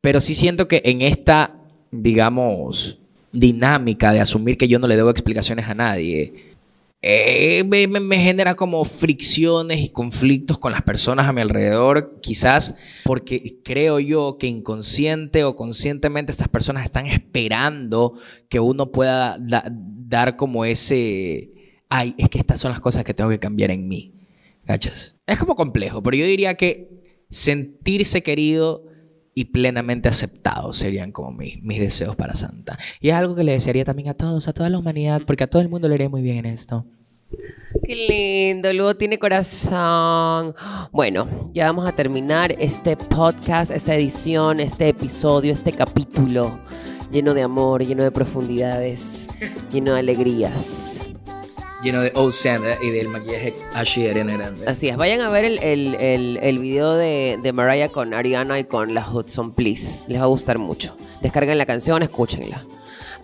pero 0.00 0.20
sí 0.20 0.34
siento 0.34 0.68
que 0.68 0.80
en 0.84 1.02
esta, 1.02 1.56
digamos, 1.90 2.98
dinámica 3.32 4.12
de 4.12 4.20
asumir 4.20 4.56
que 4.56 4.68
yo 4.68 4.78
no 4.78 4.86
le 4.86 4.96
debo 4.96 5.10
explicaciones 5.10 5.68
a 5.68 5.74
nadie, 5.74 6.53
eh, 7.06 7.64
me, 7.64 8.16
genera 8.18 8.54
como 8.54 8.82
fricciones 8.86 9.80
y 9.80 9.90
conflictos 9.90 10.58
con 10.58 10.72
las 10.72 10.80
personas 10.82 11.28
a 11.28 11.34
mi 11.34 11.42
alrededor, 11.42 12.18
quizás 12.22 12.76
porque 13.04 13.60
creo 13.62 14.00
yo 14.00 14.38
que 14.38 14.46
inconsciente 14.46 15.44
o 15.44 15.54
conscientemente 15.54 16.32
estas 16.32 16.48
personas 16.48 16.84
están 16.84 17.06
esperando 17.06 18.14
que 18.48 18.58
uno 18.58 18.90
pueda 18.90 19.36
da- 19.38 19.70
dar 19.70 20.36
como 20.36 20.64
ese, 20.64 21.50
ay, 21.90 22.14
es 22.16 22.30
que 22.30 22.38
estas 22.38 22.58
son 22.60 22.72
las 22.72 22.80
cosas 22.80 23.04
que 23.04 23.12
tengo 23.12 23.28
que 23.28 23.38
cambiar 23.38 23.70
en 23.70 23.86
mí. 23.86 24.14
¿Cachas? 24.64 25.18
Es 25.26 25.38
como 25.38 25.56
complejo, 25.56 26.02
pero 26.02 26.16
yo 26.16 26.24
diría 26.24 26.54
que 26.54 27.20
sentirse 27.28 28.22
querido 28.22 28.86
y 29.34 29.46
plenamente 29.46 30.08
aceptado 30.08 30.72
serían 30.72 31.12
como 31.12 31.32
mis, 31.32 31.62
mis 31.62 31.80
deseos 31.80 32.16
para 32.16 32.34
Santa. 32.34 32.78
Y 33.00 33.08
es 33.08 33.14
algo 33.14 33.34
que 33.34 33.44
le 33.44 33.52
desearía 33.52 33.84
también 33.84 34.08
a 34.08 34.14
todos, 34.14 34.48
a 34.48 34.52
toda 34.52 34.70
la 34.70 34.78
humanidad, 34.78 35.22
porque 35.26 35.44
a 35.44 35.46
todo 35.48 35.62
el 35.62 35.68
mundo 35.68 35.88
le 35.88 35.96
iría 35.96 36.08
muy 36.08 36.22
bien 36.22 36.38
en 36.38 36.46
esto. 36.46 36.84
Qué 37.84 38.52
lindo, 38.52 38.72
luego 38.72 38.94
tiene 38.96 39.18
corazón. 39.18 40.54
Bueno, 40.92 41.50
ya 41.52 41.66
vamos 41.66 41.86
a 41.86 41.92
terminar 41.92 42.54
este 42.58 42.96
podcast, 42.96 43.70
esta 43.70 43.94
edición, 43.94 44.60
este 44.60 44.88
episodio, 44.88 45.52
este 45.52 45.72
capítulo 45.72 46.60
lleno 47.14 47.32
de 47.34 47.42
amor, 47.42 47.84
lleno 47.84 48.02
de 48.02 48.10
profundidades, 48.10 49.28
lleno 49.70 49.92
de 49.92 50.00
alegrías. 50.00 51.02
Lleno 51.84 52.00
de 52.00 52.10
Old 52.14 52.32
Santa 52.32 52.78
y 52.82 52.90
del 52.90 53.08
maquillaje 53.08 53.54
de 53.74 54.10
Ariana 54.10 54.32
Grande. 54.32 54.66
Así 54.66 54.88
es, 54.88 54.96
vayan 54.96 55.20
a 55.20 55.28
ver 55.28 55.44
el, 55.44 55.58
el, 55.58 55.94
el, 55.94 56.38
el 56.42 56.58
video 56.58 56.94
de, 56.94 57.38
de 57.40 57.52
Mariah 57.52 57.90
con 57.90 58.14
Ariana 58.14 58.58
y 58.58 58.64
con 58.64 58.94
la 58.94 59.08
Hudson, 59.08 59.54
please. 59.54 60.00
Les 60.08 60.18
va 60.18 60.24
a 60.24 60.28
gustar 60.28 60.58
mucho. 60.58 60.96
Descarguen 61.20 61.58
la 61.58 61.66
canción, 61.66 62.02
escúchenla. 62.02 62.64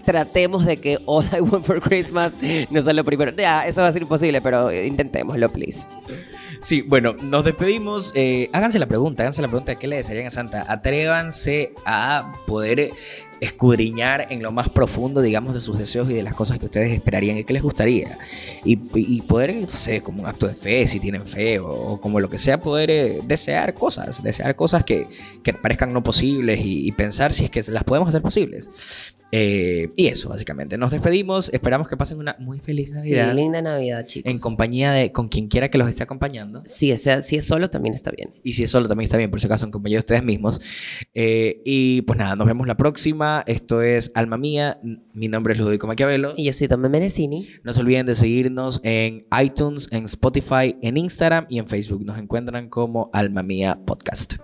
Tratemos 0.04 0.64
de 0.64 0.78
que 0.78 0.98
All 1.06 1.26
I 1.36 1.40
Want 1.40 1.64
for 1.64 1.80
Christmas 1.80 2.32
no 2.70 2.80
sea 2.80 2.92
lo 2.92 3.04
primero. 3.04 3.32
Ya, 3.36 3.66
eso 3.66 3.82
va 3.82 3.88
a 3.88 3.92
ser 3.92 4.02
imposible, 4.02 4.40
pero 4.40 4.72
intentémoslo, 4.72 5.48
please. 5.50 5.86
Sí, 6.62 6.82
bueno, 6.82 7.14
nos 7.20 7.44
despedimos. 7.44 8.12
Eh, 8.14 8.48
háganse 8.52 8.78
la 8.78 8.86
pregunta, 8.86 9.22
háganse 9.22 9.42
la 9.42 9.48
pregunta 9.48 9.72
de 9.72 9.78
qué 9.78 9.86
le 9.86 9.96
desearían 9.96 10.28
a 10.28 10.30
Santa. 10.30 10.64
Atrévanse 10.68 11.74
a 11.84 12.32
poder 12.46 12.90
escudriñar 13.40 14.26
en 14.30 14.42
lo 14.42 14.52
más 14.52 14.68
profundo, 14.68 15.22
digamos, 15.22 15.54
de 15.54 15.60
sus 15.60 15.78
deseos 15.78 16.10
y 16.10 16.14
de 16.14 16.22
las 16.22 16.34
cosas 16.34 16.58
que 16.58 16.66
ustedes 16.66 16.92
esperarían 16.92 17.38
y 17.38 17.44
que 17.44 17.52
les 17.52 17.62
gustaría. 17.62 18.18
Y, 18.64 18.76
poder, 19.22 19.54
no 19.54 19.68
sé, 19.68 20.02
como 20.02 20.22
un 20.22 20.28
acto 20.28 20.46
de 20.46 20.54
fe, 20.54 20.86
si 20.86 21.00
tienen 21.00 21.26
fe, 21.26 21.58
o, 21.58 22.00
como 22.00 22.20
lo 22.20 22.28
que 22.28 22.38
sea, 22.38 22.60
poder 22.60 22.90
eh, 22.90 23.20
desear 23.24 23.74
cosas, 23.74 24.22
desear 24.22 24.54
cosas 24.56 24.84
que, 24.84 25.06
que 25.42 25.52
parezcan 25.52 25.92
no 25.92 26.02
posibles 26.02 26.60
y 26.62 26.92
pensar 26.92 27.32
si 27.32 27.44
es 27.44 27.50
que 27.50 27.62
las 27.70 27.84
podemos 27.84 28.08
hacer 28.08 28.22
posibles. 28.22 28.70
Eh, 29.32 29.90
y 29.96 30.06
eso, 30.08 30.28
básicamente. 30.28 30.76
Nos 30.76 30.90
despedimos. 30.90 31.50
Esperamos 31.52 31.88
que 31.88 31.96
pasen 31.96 32.18
una 32.18 32.36
muy 32.40 32.58
feliz 32.58 32.88
Sí, 32.90 32.94
Navidad. 32.96 33.34
linda 33.34 33.62
Navidad, 33.62 34.06
chicos. 34.06 34.30
en 34.30 34.38
compañía 34.38 34.92
de 34.92 35.12
con 35.12 35.28
quien 35.28 35.48
quiera 35.48 35.70
que 35.70 35.78
los 35.78 35.88
esté 35.88 36.02
acompañando. 36.02 36.62
Si 36.64 36.90
es, 36.90 37.08
si 37.22 37.36
es 37.36 37.44
solo, 37.46 37.68
también 37.68 37.94
está 37.94 38.10
bien. 38.10 38.34
Y 38.42 38.54
si 38.54 38.64
es 38.64 38.70
solo, 38.70 38.88
también 38.88 39.04
está 39.04 39.16
bien, 39.16 39.30
por 39.30 39.40
si 39.40 39.46
acaso, 39.46 39.64
en 39.64 39.70
compañía 39.70 39.96
de 39.98 40.00
ustedes 40.00 40.24
mismos. 40.24 40.60
Eh, 41.14 41.60
y 41.64 42.02
pues 42.02 42.18
nada, 42.18 42.34
nos 42.36 42.46
vemos 42.46 42.66
la 42.66 42.76
próxima. 42.76 43.44
Esto 43.46 43.82
es 43.82 44.10
Alma 44.14 44.36
Mía. 44.36 44.80
Mi 45.14 45.28
nombre 45.28 45.52
es 45.52 45.58
Ludovico 45.58 45.86
Maquiavelo. 45.86 46.34
Y 46.36 46.44
yo 46.46 46.52
soy 46.52 46.66
Tomé 46.68 46.88
Menecini. 46.88 47.46
No 47.62 47.72
se 47.72 47.80
olviden 47.80 48.06
de 48.06 48.14
seguirnos 48.14 48.80
en 48.82 49.26
iTunes, 49.40 49.88
en 49.92 50.04
Spotify, 50.04 50.76
en 50.82 50.96
Instagram 50.96 51.46
y 51.48 51.58
en 51.58 51.68
Facebook. 51.68 52.04
Nos 52.04 52.18
encuentran 52.18 52.68
como 52.68 53.10
Alma 53.12 53.42
Mía 53.42 53.78
Podcast. 53.86 54.34